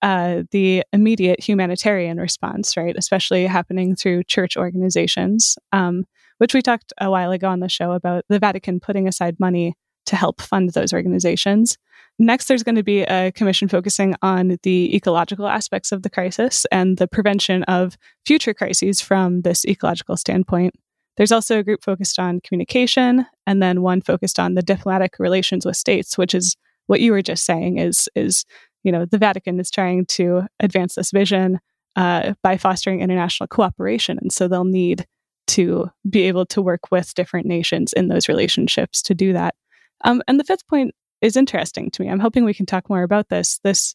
uh, 0.03 0.43
the 0.51 0.83
immediate 0.93 1.41
humanitarian 1.41 2.19
response, 2.19 2.77
right? 2.77 2.95
Especially 2.97 3.47
happening 3.47 3.97
through 3.97 4.23
church 4.25 4.57
organizations, 4.57 5.57
um, 5.73 6.05
which 6.39 6.55
we 6.55 6.63
talked 6.63 6.93
a 7.01 7.11
while 7.11 7.33
ago 7.33 7.49
on 7.49 7.61
the 7.61 7.69
show 7.69 7.93
about 7.93 8.25
the 8.29 8.39
Vatican 8.39 8.81
putting 8.81 9.09
aside 9.09 9.41
money 9.41 9.75
to 10.07 10.17
help 10.17 10.41
fund 10.41 10.71
those 10.71 10.93
organizations. 10.93 11.79
Next, 12.19 12.47
there's 12.47 12.63
going 12.63 12.77
to 12.77 12.83
be 12.83 13.03
a 13.03 13.33
commission 13.33 13.67
focusing 13.67 14.15
on 14.23 14.57
the 14.63 14.95
ecological 14.95 15.49
aspects 15.49 15.91
of 15.91 16.03
the 16.03 16.11
crisis 16.11 16.65
and 16.71 16.99
the 16.99 17.09
prevention 17.09 17.65
of 17.65 17.97
future 18.25 18.55
crises 18.55 19.01
from 19.01 19.41
this 19.41 19.65
ecological 19.65 20.17
standpoint. 20.17 20.75
There's 21.17 21.33
also 21.33 21.59
a 21.59 21.63
group 21.63 21.83
focused 21.83 22.19
on 22.19 22.41
communication, 22.41 23.27
and 23.47 23.63
then 23.63 23.83
one 23.83 24.01
focused 24.01 24.39
on 24.39 24.55
the 24.55 24.63
diplomatic 24.63 25.19
relations 25.19 25.65
with 25.65 25.77
states, 25.77 26.19
which 26.19 26.35
is 26.35 26.57
what 26.87 27.01
you 27.01 27.13
were 27.13 27.23
just 27.23 27.45
saying. 27.45 27.79
Is 27.79 28.09
is 28.15 28.45
you 28.83 28.93
know 28.93 29.05
the 29.05 29.19
Vatican 29.19 29.61
is 29.61 29.71
trying 29.71 30.07
to 30.07 30.43
advance 30.61 30.95
this 30.95 31.11
vision 31.11 31.61
uh, 31.97 32.35
by 32.43 32.57
fostering 32.57 33.01
international 33.01 33.47
cooperation, 33.47 34.19
and 34.21 34.33
so 34.33 34.49
they'll 34.49 34.65
need 34.65 35.07
to 35.47 35.91
be 36.09 36.23
able 36.23 36.47
to 36.47 36.63
work 36.63 36.91
with 36.91 37.15
different 37.15 37.47
nations 37.47 37.93
in 37.93 38.09
those 38.09 38.29
relationships 38.29 39.03
to 39.03 39.15
do 39.15 39.33
that. 39.35 39.55
Um, 40.03 40.23
and 40.27 40.41
the 40.41 40.45
fifth 40.45 40.67
point 40.67 40.95
is 41.21 41.37
interesting 41.37 41.91
to 41.91 42.03
me. 42.03 42.09
I'm 42.09 42.21
hoping 42.21 42.45
we 42.45 42.55
can 42.55 42.67
talk 42.67 42.89
more 42.89 43.03
about 43.03 43.29
this. 43.29 43.59
This 43.63 43.95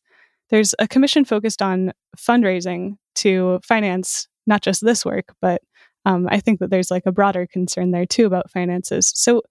there's 0.49 0.73
a 0.79 0.87
commission 0.87 1.25
focused 1.25 1.61
on 1.61 1.91
fundraising 2.17 2.97
to 3.15 3.59
finance 3.63 4.27
not 4.47 4.61
just 4.61 4.83
this 4.83 5.05
work, 5.05 5.33
but 5.41 5.61
um, 6.05 6.27
I 6.29 6.39
think 6.39 6.59
that 6.59 6.69
there's 6.69 6.91
like 6.91 7.05
a 7.05 7.11
broader 7.11 7.47
concern 7.47 7.91
there 7.91 8.05
too 8.05 8.25
about 8.25 8.51
finances. 8.51 9.11
So, 9.15 9.41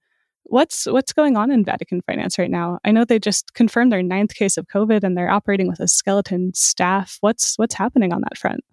what's 0.44 0.87
what's 0.87 1.12
going 1.12 1.37
on 1.37 1.50
in 1.50 1.64
Vatican 1.64 2.00
finance 2.02 2.38
right 2.38 2.50
now? 2.50 2.78
I 2.84 2.90
know 2.90 3.04
they 3.04 3.18
just 3.18 3.54
confirmed 3.54 3.92
their 3.92 4.02
ninth 4.02 4.34
case 4.34 4.56
of 4.56 4.66
COVID 4.66 5.04
and 5.04 5.16
they're 5.16 5.30
operating 5.30 5.68
with 5.68 5.80
a 5.80 5.88
skeleton 5.88 6.52
staff. 6.54 7.18
What's 7.20 7.58
what's 7.58 7.74
happening 7.74 8.12
on 8.12 8.22
that 8.22 8.38
front? 8.38 8.64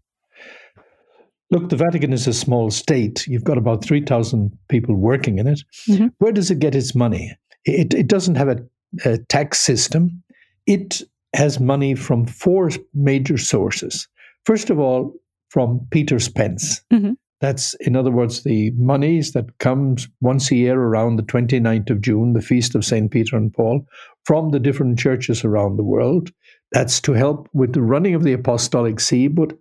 Look, 1.52 1.70
the 1.70 1.76
Vatican 1.76 2.12
is 2.12 2.28
a 2.28 2.34
small 2.34 2.72
state. 2.72 3.28
You've 3.28 3.44
got 3.44 3.58
about 3.60 3.86
3,000 3.86 4.58
people 4.68 4.96
working 4.96 5.38
in 5.38 5.46
it. 5.48 5.62
Mm-hmm. 5.88 6.08
Where 6.18 6.32
does 6.32 6.50
it 6.50 6.58
get 6.58 6.74
its 6.74 6.96
money? 6.96 7.38
It, 7.66 7.94
it 7.94 8.08
doesn't 8.08 8.36
have 8.36 8.48
a, 8.48 8.58
a 9.06 9.20
tax 9.20 9.62
system. 9.62 10.24
It 10.66 11.04
has 11.36 11.60
money 11.60 11.94
from 11.94 12.26
four 12.26 12.72
major 12.96 13.38
sources. 13.38 14.08
First 14.46 14.72
of 14.72 14.80
all, 14.80 15.14
from 15.50 15.86
Peter's 15.92 16.28
Pence. 16.28 16.82
Mm-hmm. 16.92 17.14
That's, 17.46 17.76
in 17.76 17.96
other 17.96 18.10
words, 18.10 18.42
the 18.42 18.72
monies 18.72 19.34
that 19.34 19.60
comes 19.60 20.08
once 20.20 20.50
a 20.50 20.56
year 20.56 20.80
around 20.80 21.18
the 21.18 21.22
29th 21.22 21.92
of 21.92 22.02
June, 22.02 22.34
the 22.34 22.42
feast 22.42 22.74
of 22.74 22.84
St. 22.84 23.12
Peter 23.12 23.38
and 23.38 23.54
Paul, 23.54 23.86
from 24.24 24.50
the 24.50 24.60
different 24.60 24.98
churches 24.98 25.46
around 25.46 25.78
the 25.78 25.84
world. 25.84 26.32
That's 26.72 27.00
to 27.02 27.14
help 27.14 27.48
with 27.54 27.74
the 27.74 27.84
running 27.84 28.16
of 28.16 28.24
the 28.24 28.34
Apostolic 28.34 29.00
See, 29.00 29.28
but 29.28 29.54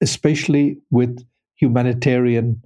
especially 0.00 0.78
with 0.92 1.26
humanitarian 1.56 2.62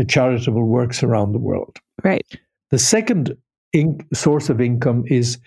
uh, 0.00 0.02
charitable 0.02 0.64
works 0.64 1.04
around 1.04 1.30
the 1.30 1.38
world. 1.38 1.78
Right. 2.02 2.26
The 2.72 2.80
second 2.80 3.36
in- 3.72 4.04
source 4.12 4.50
of 4.50 4.60
income 4.60 5.04
is 5.06 5.38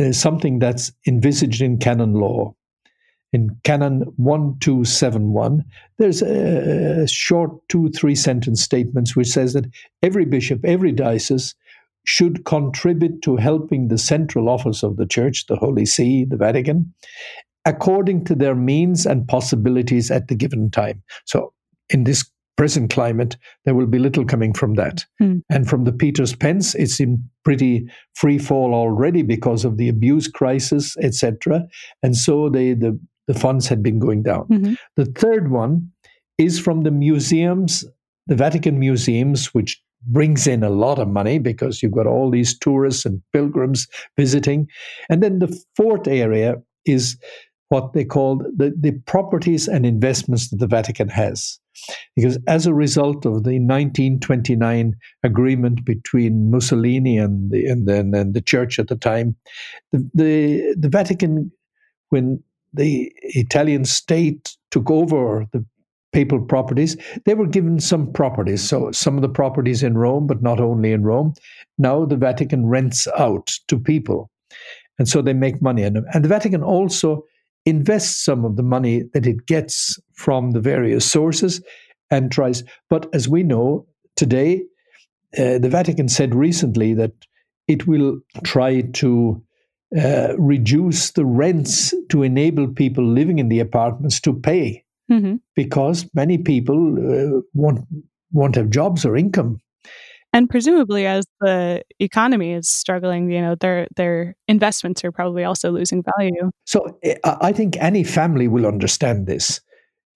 uh, 0.00 0.10
something 0.10 0.58
that's 0.58 0.90
envisaged 1.06 1.62
in 1.62 1.78
canon 1.78 2.14
law. 2.14 2.56
In 3.34 3.50
Canon 3.64 4.02
1271, 4.14 5.64
there's 5.98 6.22
a 6.22 7.04
short 7.08 7.50
two, 7.68 7.90
three 7.90 8.14
sentence 8.14 8.62
statements 8.62 9.16
which 9.16 9.26
says 9.26 9.54
that 9.54 9.64
every 10.04 10.24
bishop, 10.24 10.64
every 10.64 10.92
diocese 10.92 11.56
should 12.04 12.44
contribute 12.44 13.22
to 13.22 13.34
helping 13.34 13.88
the 13.88 13.98
central 13.98 14.48
office 14.48 14.84
of 14.84 14.98
the 14.98 15.06
church, 15.06 15.46
the 15.46 15.56
Holy 15.56 15.84
See, 15.84 16.24
the 16.24 16.36
Vatican, 16.36 16.94
according 17.64 18.24
to 18.26 18.36
their 18.36 18.54
means 18.54 19.04
and 19.04 19.26
possibilities 19.26 20.12
at 20.12 20.28
the 20.28 20.36
given 20.36 20.70
time. 20.70 21.02
So, 21.24 21.52
in 21.90 22.04
this 22.04 22.24
present 22.56 22.92
climate, 22.92 23.36
there 23.64 23.74
will 23.74 23.86
be 23.86 23.98
little 23.98 24.24
coming 24.24 24.52
from 24.52 24.74
that. 24.74 25.04
Mm. 25.20 25.42
And 25.50 25.68
from 25.68 25.82
the 25.82 25.92
Peter's 25.92 26.36
Pence, 26.36 26.76
it's 26.76 27.00
in 27.00 27.28
pretty 27.44 27.88
free 28.14 28.38
fall 28.38 28.74
already 28.74 29.22
because 29.22 29.64
of 29.64 29.76
the 29.76 29.88
abuse 29.88 30.28
crisis, 30.28 30.96
etc. 30.98 31.66
And 32.04 32.16
so 32.16 32.48
they, 32.48 32.74
the 32.74 32.96
the 33.26 33.34
funds 33.34 33.68
had 33.68 33.82
been 33.82 33.98
going 33.98 34.22
down. 34.22 34.46
Mm-hmm. 34.48 34.74
The 34.96 35.06
third 35.06 35.50
one 35.50 35.90
is 36.38 36.58
from 36.58 36.82
the 36.82 36.90
museums, 36.90 37.84
the 38.26 38.36
Vatican 38.36 38.78
museums, 38.78 39.54
which 39.54 39.80
brings 40.06 40.46
in 40.46 40.62
a 40.62 40.70
lot 40.70 40.98
of 40.98 41.08
money 41.08 41.38
because 41.38 41.82
you've 41.82 41.92
got 41.92 42.06
all 42.06 42.30
these 42.30 42.58
tourists 42.58 43.04
and 43.04 43.22
pilgrims 43.32 43.86
visiting. 44.16 44.68
And 45.08 45.22
then 45.22 45.38
the 45.38 45.58
fourth 45.76 46.06
area 46.06 46.56
is 46.84 47.16
what 47.68 47.94
they 47.94 48.04
call 48.04 48.38
the, 48.56 48.74
the 48.78 48.92
properties 49.06 49.66
and 49.66 49.86
investments 49.86 50.50
that 50.50 50.58
the 50.58 50.66
Vatican 50.66 51.08
has. 51.08 51.58
Because 52.14 52.38
as 52.46 52.66
a 52.66 52.74
result 52.74 53.26
of 53.26 53.42
the 53.42 53.58
1929 53.58 54.94
agreement 55.24 55.84
between 55.84 56.50
Mussolini 56.50 57.18
and 57.18 57.50
the, 57.50 57.66
and, 57.66 57.88
then 57.88 58.14
and 58.14 58.34
the 58.34 58.40
church 58.40 58.78
at 58.78 58.88
the 58.88 58.96
time, 58.96 59.34
the, 59.90 60.08
the, 60.14 60.76
the 60.78 60.88
Vatican, 60.88 61.50
when 62.10 62.42
the 62.74 63.12
Italian 63.22 63.84
state 63.84 64.56
took 64.70 64.90
over 64.90 65.46
the 65.52 65.64
papal 66.12 66.40
properties, 66.40 66.96
they 67.24 67.34
were 67.34 67.46
given 67.46 67.80
some 67.80 68.12
properties. 68.12 68.62
So 68.62 68.92
some 68.92 69.16
of 69.16 69.22
the 69.22 69.28
properties 69.28 69.82
in 69.82 69.98
Rome, 69.98 70.26
but 70.26 70.42
not 70.42 70.60
only 70.60 70.92
in 70.92 71.02
Rome. 71.02 71.34
Now 71.78 72.04
the 72.04 72.16
Vatican 72.16 72.66
rents 72.66 73.08
out 73.18 73.48
to 73.68 73.78
people. 73.78 74.30
And 74.98 75.08
so 75.08 75.20
they 75.20 75.32
make 75.32 75.60
money 75.60 75.82
in 75.82 75.94
them. 75.94 76.06
And 76.14 76.24
the 76.24 76.28
Vatican 76.28 76.62
also 76.62 77.24
invests 77.66 78.24
some 78.24 78.44
of 78.44 78.56
the 78.56 78.62
money 78.62 79.02
that 79.12 79.26
it 79.26 79.46
gets 79.46 79.98
from 80.14 80.52
the 80.52 80.60
various 80.60 81.10
sources 81.10 81.60
and 82.10 82.30
tries. 82.30 82.62
But 82.90 83.12
as 83.12 83.28
we 83.28 83.42
know 83.42 83.86
today, 84.16 84.62
uh, 85.36 85.58
the 85.58 85.68
Vatican 85.68 86.08
said 86.08 86.34
recently 86.34 86.94
that 86.94 87.12
it 87.66 87.86
will 87.86 88.20
try 88.44 88.82
to 88.82 89.42
uh, 89.98 90.34
reduce 90.38 91.10
the 91.12 91.24
rents 91.24 91.94
to 92.08 92.22
enable 92.22 92.68
people 92.68 93.04
living 93.04 93.38
in 93.38 93.48
the 93.48 93.60
apartments 93.60 94.20
to 94.20 94.32
pay. 94.32 94.84
Mm-hmm. 95.12 95.34
because 95.54 96.08
many 96.14 96.38
people 96.38 96.96
uh, 96.96 97.42
want 97.52 97.86
won't 98.32 98.54
have 98.54 98.70
jobs 98.70 99.04
or 99.04 99.18
income. 99.18 99.60
And 100.32 100.48
presumably 100.48 101.04
as 101.06 101.26
the 101.42 101.82
economy 102.00 102.52
is 102.52 102.70
struggling 102.70 103.30
you 103.30 103.42
know 103.42 103.54
their 103.54 103.86
their 103.96 104.34
investments 104.48 105.04
are 105.04 105.12
probably 105.12 105.44
also 105.44 105.70
losing 105.70 106.02
value. 106.16 106.50
So 106.64 106.98
i 107.22 107.52
think 107.52 107.76
any 107.80 108.02
family 108.02 108.48
will 108.48 108.64
understand 108.64 109.26
this. 109.26 109.60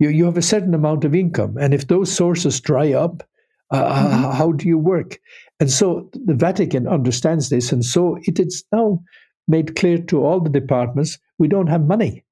You, 0.00 0.08
you 0.08 0.24
have 0.24 0.38
a 0.38 0.42
certain 0.42 0.72
amount 0.72 1.04
of 1.04 1.14
income 1.14 1.58
and 1.58 1.74
if 1.74 1.88
those 1.88 2.10
sources 2.10 2.58
dry 2.58 2.94
up 2.94 3.22
uh, 3.70 3.92
mm-hmm. 3.92 4.30
how 4.38 4.52
do 4.52 4.66
you 4.66 4.78
work? 4.78 5.20
And 5.60 5.70
so 5.70 6.08
the 6.14 6.34
vatican 6.34 6.88
understands 6.88 7.50
this 7.50 7.72
and 7.72 7.84
so 7.84 8.16
it 8.22 8.40
is 8.40 8.64
now 8.72 9.02
made 9.48 9.76
clear 9.76 9.98
to 9.98 10.24
all 10.24 10.40
the 10.40 10.50
departments 10.50 11.18
we 11.38 11.48
don't 11.48 11.68
have 11.68 11.82
money. 11.82 12.24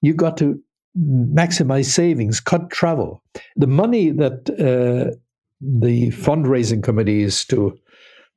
You 0.00 0.14
got 0.14 0.36
to 0.38 0.60
maximize 0.98 1.86
savings, 1.86 2.40
cut 2.40 2.70
travel. 2.70 3.22
The 3.56 3.66
money 3.66 4.10
that 4.10 4.50
uh, 4.50 5.14
the 5.60 6.10
fundraising 6.10 6.82
committee 6.82 7.22
is 7.22 7.44
to 7.46 7.78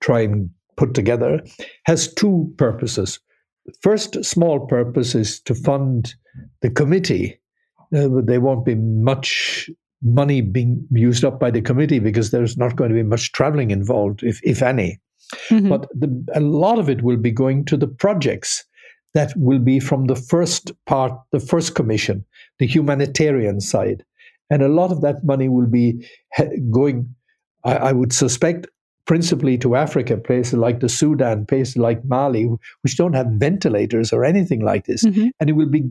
try 0.02 0.21
and 0.21 0.50
put 0.78 0.93
together 0.93 1.41
has 1.86 2.13
two 2.13 2.54
purposes. 2.58 3.19
First, 3.82 4.24
small 4.24 4.67
purpose 4.67 5.15
is 5.15 5.39
to 5.41 5.56
fund 5.56 6.13
the 6.62 6.69
committee. 6.69 7.39
Uh, 7.95 8.10
there 8.24 8.41
won't 8.41 8.65
be 8.65 8.76
much 8.76 9.69
money 10.04 10.41
being 10.41 10.86
used 10.91 11.26
up 11.26 11.39
by 11.39 11.50
the 11.50 11.62
committee 11.62 12.00
because 12.00 12.30
there's 12.32 12.58
not 12.58 12.76
going 12.76 12.89
to 12.89 12.95
be 12.95 13.04
much 13.04 13.32
traveling 13.32 13.71
involved, 13.71 14.24
if, 14.24 14.39
if 14.43 14.62
any. 14.62 15.00
Mm-hmm. 15.50 15.69
But 15.69 15.88
the, 15.93 16.26
a 16.34 16.39
lot 16.39 16.80
of 16.80 16.89
it 16.89 17.02
will 17.02 17.17
be 17.17 17.32
going 17.32 17.65
to 17.65 17.78
the 17.78 17.88
projects 17.88 18.63
that 19.13 19.34
will 19.38 19.60
be 19.60 19.80
from 19.80 20.08
the 20.08 20.15
first 20.15 20.71
part, 20.86 21.13
the 21.32 21.39
first 21.39 21.74
commission, 21.76 22.26
the 22.60 22.67
humanitarian 22.67 23.62
side. 23.62 24.04
And 24.50 24.62
a 24.62 24.67
lot 24.67 24.91
of 24.91 25.02
that 25.02 25.24
money 25.24 25.50
will 25.50 25.67
be 25.67 26.08
going, 26.69 27.15
I, 27.63 27.76
I 27.76 27.91
would 27.93 28.13
suspect, 28.13 28.67
principally 29.08 29.58
to 29.60 29.76
Africa, 29.76 30.17
places 30.17 30.54
like 30.56 30.82
the 30.82 30.89
Sudan, 30.89 31.45
places 31.45 31.78
like 31.78 32.04
Mali, 32.06 32.50
which 32.82 32.98
don't 32.98 33.13
have 33.13 33.28
ventilators 33.28 34.12
or 34.12 34.26
anything 34.26 34.62
like 34.62 34.86
this. 34.86 35.06
Mm-hmm. 35.06 35.28
And 35.39 35.50
it 35.50 35.54
will 35.54 35.69
be 35.69 35.89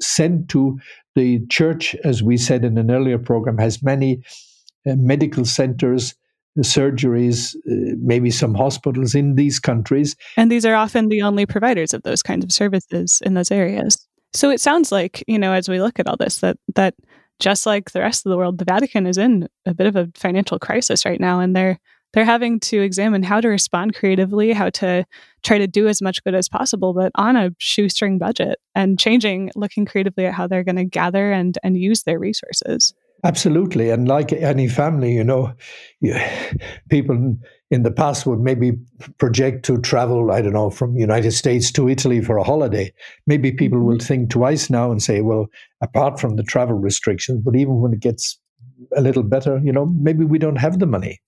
sent 0.00 0.48
to 0.48 0.78
the 1.14 1.44
church, 1.48 1.94
as 2.04 2.22
we 2.22 2.36
said 2.36 2.64
in 2.64 2.78
an 2.78 2.90
earlier 2.90 3.18
program, 3.18 3.58
has 3.58 3.82
many 3.82 4.22
uh, 4.86 4.96
medical 4.96 5.44
centers 5.44 6.14
surgeries, 6.58 7.54
uh, 7.70 7.96
maybe 8.00 8.30
some 8.30 8.54
hospitals 8.54 9.14
in 9.14 9.34
these 9.36 9.58
countries. 9.58 10.16
And 10.36 10.50
these 10.50 10.66
are 10.66 10.74
often 10.74 11.08
the 11.08 11.22
only 11.22 11.46
providers 11.46 11.94
of 11.94 12.02
those 12.02 12.22
kinds 12.22 12.44
of 12.44 12.52
services 12.52 13.22
in 13.24 13.34
those 13.34 13.50
areas. 13.50 14.06
So 14.34 14.50
it 14.50 14.60
sounds 14.60 14.92
like, 14.92 15.24
you 15.26 15.38
know, 15.38 15.52
as 15.52 15.68
we 15.68 15.80
look 15.80 15.98
at 15.98 16.06
all 16.06 16.16
this, 16.16 16.38
that 16.38 16.56
that 16.74 16.94
just 17.40 17.66
like 17.66 17.90
the 17.90 18.00
rest 18.00 18.24
of 18.24 18.30
the 18.30 18.36
world, 18.36 18.58
the 18.58 18.64
Vatican 18.64 19.06
is 19.06 19.18
in 19.18 19.48
a 19.66 19.74
bit 19.74 19.86
of 19.86 19.96
a 19.96 20.08
financial 20.14 20.58
crisis 20.58 21.04
right 21.04 21.20
now, 21.20 21.40
and 21.40 21.56
they're 21.56 21.78
they're 22.12 22.24
having 22.24 22.60
to 22.60 22.80
examine 22.80 23.22
how 23.22 23.40
to 23.40 23.48
respond 23.48 23.94
creatively, 23.94 24.52
how 24.52 24.68
to 24.70 25.04
try 25.42 25.56
to 25.58 25.66
do 25.66 25.88
as 25.88 26.02
much 26.02 26.22
good 26.24 26.34
as 26.34 26.48
possible, 26.48 26.92
but 26.92 27.10
on 27.14 27.36
a 27.36 27.50
shoestring 27.58 28.18
budget 28.18 28.58
and 28.74 28.98
changing, 28.98 29.50
looking 29.56 29.86
creatively 29.86 30.26
at 30.26 30.34
how 30.34 30.46
they're 30.46 30.64
going 30.64 30.76
to 30.76 30.84
gather 30.84 31.32
and 31.32 31.58
and 31.62 31.76
use 31.76 32.02
their 32.02 32.18
resources. 32.18 32.94
Absolutely. 33.24 33.90
And 33.90 34.08
like 34.08 34.32
any 34.32 34.66
family, 34.66 35.12
you 35.12 35.22
know, 35.22 35.54
you, 36.00 36.18
people 36.90 37.36
in 37.70 37.82
the 37.84 37.90
past 37.90 38.26
would 38.26 38.40
maybe 38.40 38.72
project 39.18 39.64
to 39.66 39.80
travel, 39.80 40.32
I 40.32 40.42
don't 40.42 40.52
know, 40.52 40.70
from 40.70 40.96
United 40.96 41.30
States 41.30 41.70
to 41.72 41.88
Italy 41.88 42.20
for 42.20 42.36
a 42.36 42.42
holiday. 42.42 42.92
Maybe 43.26 43.52
people 43.52 43.78
mm-hmm. 43.78 43.86
will 43.86 43.98
think 43.98 44.30
twice 44.30 44.70
now 44.70 44.90
and 44.90 45.00
say, 45.00 45.20
well, 45.20 45.46
apart 45.80 46.18
from 46.18 46.34
the 46.36 46.42
travel 46.42 46.76
restrictions, 46.76 47.40
but 47.44 47.54
even 47.54 47.80
when 47.80 47.92
it 47.92 48.00
gets 48.00 48.38
a 48.96 49.00
little 49.00 49.22
better, 49.22 49.60
you 49.62 49.72
know, 49.72 49.86
maybe 49.86 50.24
we 50.24 50.38
don't 50.38 50.56
have 50.56 50.80
the 50.80 50.86
money. 50.86 51.20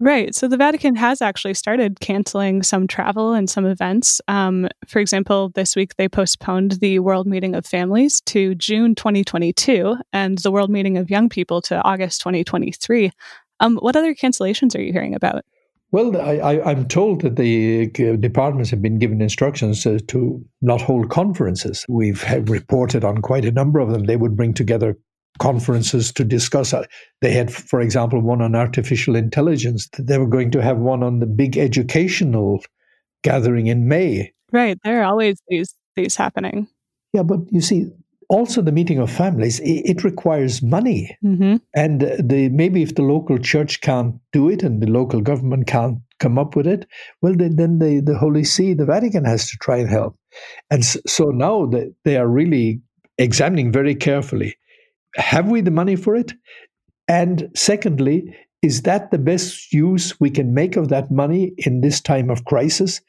Right. 0.00 0.32
So 0.32 0.46
the 0.46 0.56
Vatican 0.56 0.94
has 0.94 1.20
actually 1.20 1.54
started 1.54 1.98
canceling 1.98 2.62
some 2.62 2.86
travel 2.86 3.32
and 3.32 3.50
some 3.50 3.66
events. 3.66 4.20
Um, 4.28 4.68
for 4.86 5.00
example, 5.00 5.50
this 5.50 5.74
week 5.74 5.96
they 5.96 6.08
postponed 6.08 6.72
the 6.80 7.00
World 7.00 7.26
Meeting 7.26 7.56
of 7.56 7.66
Families 7.66 8.20
to 8.26 8.54
June 8.54 8.94
2022 8.94 9.96
and 10.12 10.38
the 10.38 10.52
World 10.52 10.70
Meeting 10.70 10.98
of 10.98 11.10
Young 11.10 11.28
People 11.28 11.60
to 11.62 11.82
August 11.82 12.20
2023. 12.20 13.10
Um, 13.58 13.76
what 13.78 13.96
other 13.96 14.14
cancellations 14.14 14.76
are 14.76 14.80
you 14.80 14.92
hearing 14.92 15.16
about? 15.16 15.44
Well, 15.90 16.20
I, 16.20 16.70
am 16.70 16.86
told 16.86 17.22
that 17.22 17.36
the 17.36 17.90
uh, 17.98 18.16
departments 18.16 18.70
have 18.70 18.82
been 18.82 18.98
given 18.98 19.22
instructions 19.22 19.86
uh, 19.86 19.98
to 20.08 20.44
not 20.60 20.82
hold 20.82 21.08
conferences. 21.08 21.84
We've 21.88 22.22
reported 22.48 23.04
on 23.04 23.22
quite 23.22 23.46
a 23.46 23.50
number 23.50 23.80
of 23.80 23.90
them. 23.90 24.04
They 24.04 24.16
would 24.16 24.36
bring 24.36 24.52
together 24.52 24.98
conferences 25.38 26.12
to 26.12 26.24
discuss. 26.24 26.72
Uh, 26.72 26.84
they 27.20 27.32
had, 27.32 27.52
for 27.52 27.80
example, 27.80 28.20
one 28.20 28.42
on 28.42 28.54
artificial 28.54 29.16
intelligence. 29.16 29.88
They 29.98 30.18
were 30.18 30.26
going 30.26 30.50
to 30.52 30.62
have 30.62 30.78
one 30.78 31.02
on 31.02 31.20
the 31.20 31.26
big 31.26 31.56
educational 31.56 32.62
gathering 33.22 33.66
in 33.66 33.88
May. 33.88 34.32
Right. 34.52 34.78
There 34.84 35.00
are 35.02 35.04
always 35.04 35.40
these 35.48 35.74
these 35.96 36.16
happening. 36.16 36.68
Yeah, 37.12 37.22
but 37.22 37.40
you 37.50 37.60
see, 37.60 37.86
also 38.28 38.62
the 38.62 38.72
meeting 38.72 38.98
of 38.98 39.10
families 39.10 39.60
it, 39.60 39.82
it 39.84 40.04
requires 40.04 40.62
money, 40.62 41.16
mm-hmm. 41.24 41.56
and 41.74 42.00
the 42.00 42.48
maybe 42.50 42.82
if 42.82 42.94
the 42.94 43.02
local 43.02 43.38
church 43.38 43.80
can't 43.80 44.16
do 44.32 44.48
it 44.48 44.62
and 44.62 44.82
the 44.82 44.86
local 44.86 45.20
government 45.20 45.66
can't 45.66 45.98
come 46.20 46.38
up 46.38 46.56
with 46.56 46.66
it, 46.66 46.86
well, 47.22 47.34
then, 47.34 47.56
then 47.56 47.78
the 47.78 48.00
the 48.00 48.16
Holy 48.16 48.44
See, 48.44 48.74
the 48.74 48.84
Vatican, 48.84 49.24
has 49.24 49.48
to 49.50 49.56
try 49.60 49.78
and 49.78 49.88
help. 49.88 50.16
And 50.70 50.84
so 50.84 51.24
now 51.24 51.66
that 51.66 51.94
they 52.04 52.16
are 52.16 52.28
really 52.28 52.80
examining 53.16 53.72
very 53.72 53.94
carefully 53.94 54.56
have 55.18 55.48
we 55.48 55.60
the 55.60 55.70
money 55.70 55.96
for 55.96 56.16
it? 56.16 56.32
And 57.08 57.50
secondly, 57.54 58.34
is 58.62 58.82
that 58.82 59.10
the 59.10 59.18
best 59.18 59.72
use 59.72 60.18
we 60.20 60.30
can 60.30 60.54
make 60.54 60.76
of 60.76 60.88
that 60.88 61.10
money 61.10 61.52
in 61.58 61.80
this 61.80 62.00
time 62.00 62.30
of 62.30 62.44
crisis? 62.44 63.00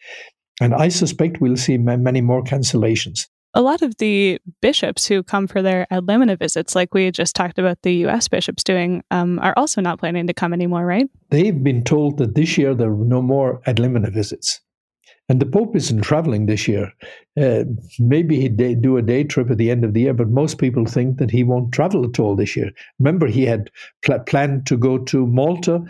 And 0.62 0.74
I 0.74 0.89
suspect 0.89 1.41
we'll 1.41 1.58
see 1.58 1.78
many 1.78 2.22
more 2.22 2.43
cancellations. 2.43 3.28
A 3.56 3.62
lot 3.62 3.82
of 3.82 3.98
the 3.98 4.39
bishops 4.62 5.08
who 5.08 5.24
come 5.24 5.48
for 5.48 5.63
their 5.63 5.88
ad 5.89 6.06
limina 6.06 6.38
visits, 6.38 6.76
like 6.76 6.93
we 6.93 7.10
just 7.10 7.36
talked 7.36 7.58
about 7.58 7.82
the 7.82 8.06
US 8.06 8.28
bishops 8.28 8.63
doing, 8.63 9.04
um, 9.10 9.39
are 9.39 9.56
also 9.58 9.82
not 9.82 10.00
planning 10.00 10.28
to 10.28 10.34
come 10.34 10.54
anymore, 10.54 10.86
right? 10.86 11.10
They've 11.32 11.63
been 11.63 11.84
told 11.84 12.17
that 12.19 12.36
this 12.36 12.58
year 12.60 12.76
there 12.76 12.91
are 12.91 13.06
no 13.06 13.24
more 13.24 13.62
ad 13.65 13.78
limina 13.78 14.13
visits. 14.13 14.62
And 15.29 15.39
the 15.39 15.45
Pope 15.45 15.75
isn't 15.75 16.01
traveling 16.01 16.47
this 16.47 16.67
year. 16.67 16.91
Uh, 17.39 17.63
maybe 17.99 18.41
he'd 18.41 18.81
do 18.81 18.97
a 18.97 19.01
day 19.03 19.23
trip 19.23 19.51
at 19.51 19.57
the 19.59 19.69
end 19.69 19.85
of 19.85 19.93
the 19.93 20.01
year, 20.01 20.13
but 20.13 20.29
most 20.29 20.57
people 20.57 20.85
think 20.85 21.19
that 21.19 21.29
he 21.29 21.43
won't 21.43 21.71
travel 21.71 22.03
at 22.03 22.19
all 22.19 22.35
this 22.35 22.57
year. 22.57 22.71
Remember, 22.97 23.27
he 23.27 23.45
had 23.45 23.69
pl- 24.01 24.19
planned 24.19 24.65
to 24.65 24.75
go 24.75 24.97
to 24.97 25.27
Malta, 25.27 25.83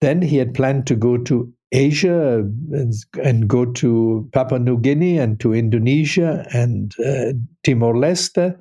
then 0.00 0.22
he 0.22 0.36
had 0.36 0.54
planned 0.54 0.86
to 0.86 0.94
go 0.94 1.16
to 1.18 1.52
Asia 1.72 2.38
and, 2.72 2.94
and 3.22 3.48
go 3.48 3.64
to 3.64 4.28
Papua 4.32 4.60
New 4.60 4.78
Guinea 4.78 5.18
and 5.18 5.40
to 5.40 5.52
Indonesia 5.52 6.46
and 6.52 6.94
uh, 7.04 7.32
Timor 7.64 7.94
Leste 7.94 8.56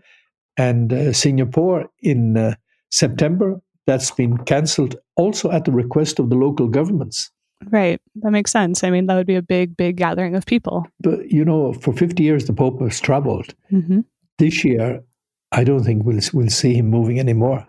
and 0.57 0.91
uh, 0.91 1.13
Singapore 1.13 1.87
in 2.01 2.37
uh, 2.37 2.55
September. 2.89 3.61
That's 3.85 4.09
been 4.09 4.37
cancelled 4.39 4.95
also 5.15 5.51
at 5.51 5.65
the 5.65 5.71
request 5.71 6.17
of 6.17 6.29
the 6.29 6.35
local 6.35 6.67
governments. 6.67 7.29
Right. 7.69 8.02
That 8.15 8.32
makes 8.32 8.52
sense. 8.52 8.84
I 8.84 8.89
mean, 8.89 9.08
that 9.08 9.15
would 9.15 9.28
be 9.28 9.36
a 9.36 9.41
big, 9.41 9.76
big 9.76 9.97
gathering 9.97 10.36
of 10.36 10.45
people. 10.45 10.86
But, 10.99 11.32
you 11.32 11.45
know, 11.45 11.73
for 11.73 11.93
50 11.93 12.23
years, 12.23 12.45
the 12.45 12.54
Pope 12.54 12.82
has 12.82 12.99
traveled. 12.99 13.54
Mm-hmm. 13.71 14.02
This 14.38 14.63
year, 14.63 15.04
I 15.52 15.63
don't 15.63 15.84
think 15.84 16.04
we'll, 16.04 16.19
we'll 16.34 16.49
see 16.49 16.76
him 16.76 16.89
moving 16.89 17.19
anymore. 17.19 17.67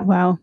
Wow. 0.00 0.38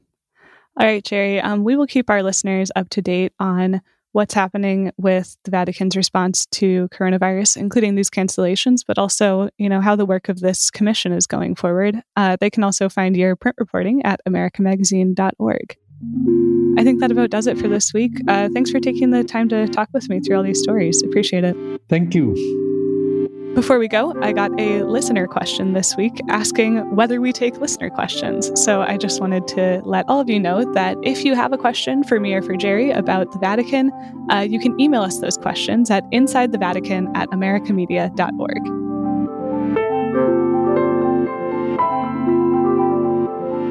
All 0.79 0.85
right, 0.85 1.03
Jerry. 1.03 1.41
Um, 1.41 1.63
we 1.63 1.75
will 1.75 1.87
keep 1.87 2.09
our 2.09 2.21
listeners 2.21 2.71
up 2.75 2.89
to 2.89 3.01
date 3.01 3.33
on 3.39 3.81
what's 4.11 4.33
happening 4.33 4.91
with 4.97 5.37
the 5.43 5.51
Vatican's 5.51 5.95
response 5.95 6.45
to 6.47 6.87
coronavirus, 6.89 7.57
including 7.57 7.95
these 7.95 8.09
cancellations, 8.09 8.81
but 8.85 8.97
also, 8.97 9.49
you 9.57 9.69
know, 9.69 9.81
how 9.81 9.95
the 9.95 10.05
work 10.05 10.29
of 10.29 10.39
this 10.39 10.71
commission 10.71 11.11
is 11.11 11.27
going 11.27 11.55
forward. 11.55 12.01
Uh, 12.15 12.37
they 12.39 12.49
can 12.49 12.63
also 12.63 12.89
find 12.89 13.15
your 13.17 13.35
print 13.35 13.55
reporting 13.59 14.03
at 14.05 14.19
americamagazine.org. 14.27 15.77
I 16.77 16.83
think 16.83 16.99
that 16.99 17.11
about 17.11 17.31
does 17.31 17.47
it 17.47 17.57
for 17.57 17.67
this 17.67 17.93
week. 17.93 18.21
Uh, 18.27 18.49
thanks 18.53 18.69
for 18.69 18.79
taking 18.79 19.09
the 19.09 19.23
time 19.23 19.49
to 19.49 19.67
talk 19.67 19.89
with 19.93 20.09
me 20.09 20.19
through 20.19 20.37
all 20.37 20.43
these 20.43 20.61
stories. 20.61 21.01
Appreciate 21.03 21.43
it. 21.43 21.55
Thank 21.89 22.13
you. 22.13 22.35
Before 23.55 23.79
we 23.79 23.87
go, 23.87 24.13
I 24.21 24.33
got 24.33 24.51
a 24.59 24.83
listener 24.83 25.25
question 25.25 25.73
this 25.73 25.97
week 25.97 26.21
asking 26.29 26.95
whether 26.95 27.19
we 27.19 27.33
take 27.33 27.57
listener 27.57 27.89
questions. 27.89 28.51
So 28.63 28.81
I 28.83 28.97
just 28.97 29.19
wanted 29.19 29.47
to 29.47 29.81
let 29.83 30.07
all 30.07 30.19
of 30.19 30.29
you 30.29 30.39
know 30.39 30.71
that 30.73 30.95
if 31.01 31.25
you 31.25 31.33
have 31.33 31.51
a 31.53 31.57
question 31.57 32.03
for 32.03 32.19
me 32.19 32.35
or 32.35 32.43
for 32.43 32.55
Jerry 32.55 32.91
about 32.91 33.31
the 33.31 33.39
Vatican, 33.39 33.91
uh, 34.29 34.41
you 34.41 34.59
can 34.59 34.79
email 34.79 35.01
us 35.01 35.17
those 35.17 35.37
questions 35.37 35.89
at 35.89 36.03
insidethevatican 36.11 37.17
at 37.17 37.29
americamedia.org. 37.29 38.86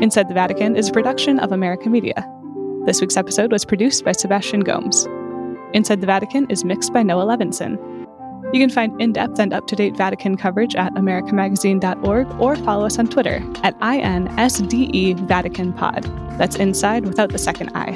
Inside 0.02 0.28
the 0.28 0.34
Vatican 0.34 0.76
is 0.76 0.90
a 0.90 0.92
production 0.92 1.38
of 1.38 1.52
America 1.52 1.88
Media. 1.88 2.14
This 2.84 3.00
week's 3.00 3.16
episode 3.16 3.50
was 3.50 3.64
produced 3.64 4.04
by 4.04 4.12
Sebastian 4.12 4.60
Gomes. 4.60 5.06
Inside 5.72 6.02
the 6.02 6.06
Vatican 6.06 6.46
is 6.50 6.66
mixed 6.66 6.92
by 6.92 7.02
Noah 7.02 7.24
Levinson. 7.24 7.78
You 8.52 8.60
can 8.60 8.68
find 8.68 9.00
in 9.00 9.14
depth 9.14 9.38
and 9.38 9.54
up 9.54 9.66
to 9.68 9.74
date 9.74 9.96
Vatican 9.96 10.36
coverage 10.36 10.76
at 10.76 10.92
americamagazine.org 10.94 12.40
or 12.40 12.56
follow 12.56 12.84
us 12.84 12.98
on 12.98 13.06
Twitter 13.06 13.42
at 13.62 13.78
INSDE 13.80 15.18
Vatican 15.26 15.72
Pod. 15.72 16.04
That's 16.36 16.56
inside 16.56 17.06
without 17.06 17.30
the 17.30 17.38
second 17.38 17.70
I. 17.74 17.94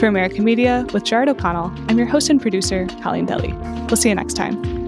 For 0.00 0.08
America 0.08 0.42
Media 0.42 0.84
with 0.92 1.04
Gerard 1.04 1.28
O'Connell, 1.28 1.72
I'm 1.88 1.96
your 1.96 2.08
host 2.08 2.28
and 2.28 2.42
producer, 2.42 2.88
Colleen 3.02 3.26
Dulle. 3.26 3.56
We'll 3.86 3.96
see 3.96 4.08
you 4.08 4.16
next 4.16 4.34
time. 4.34 4.79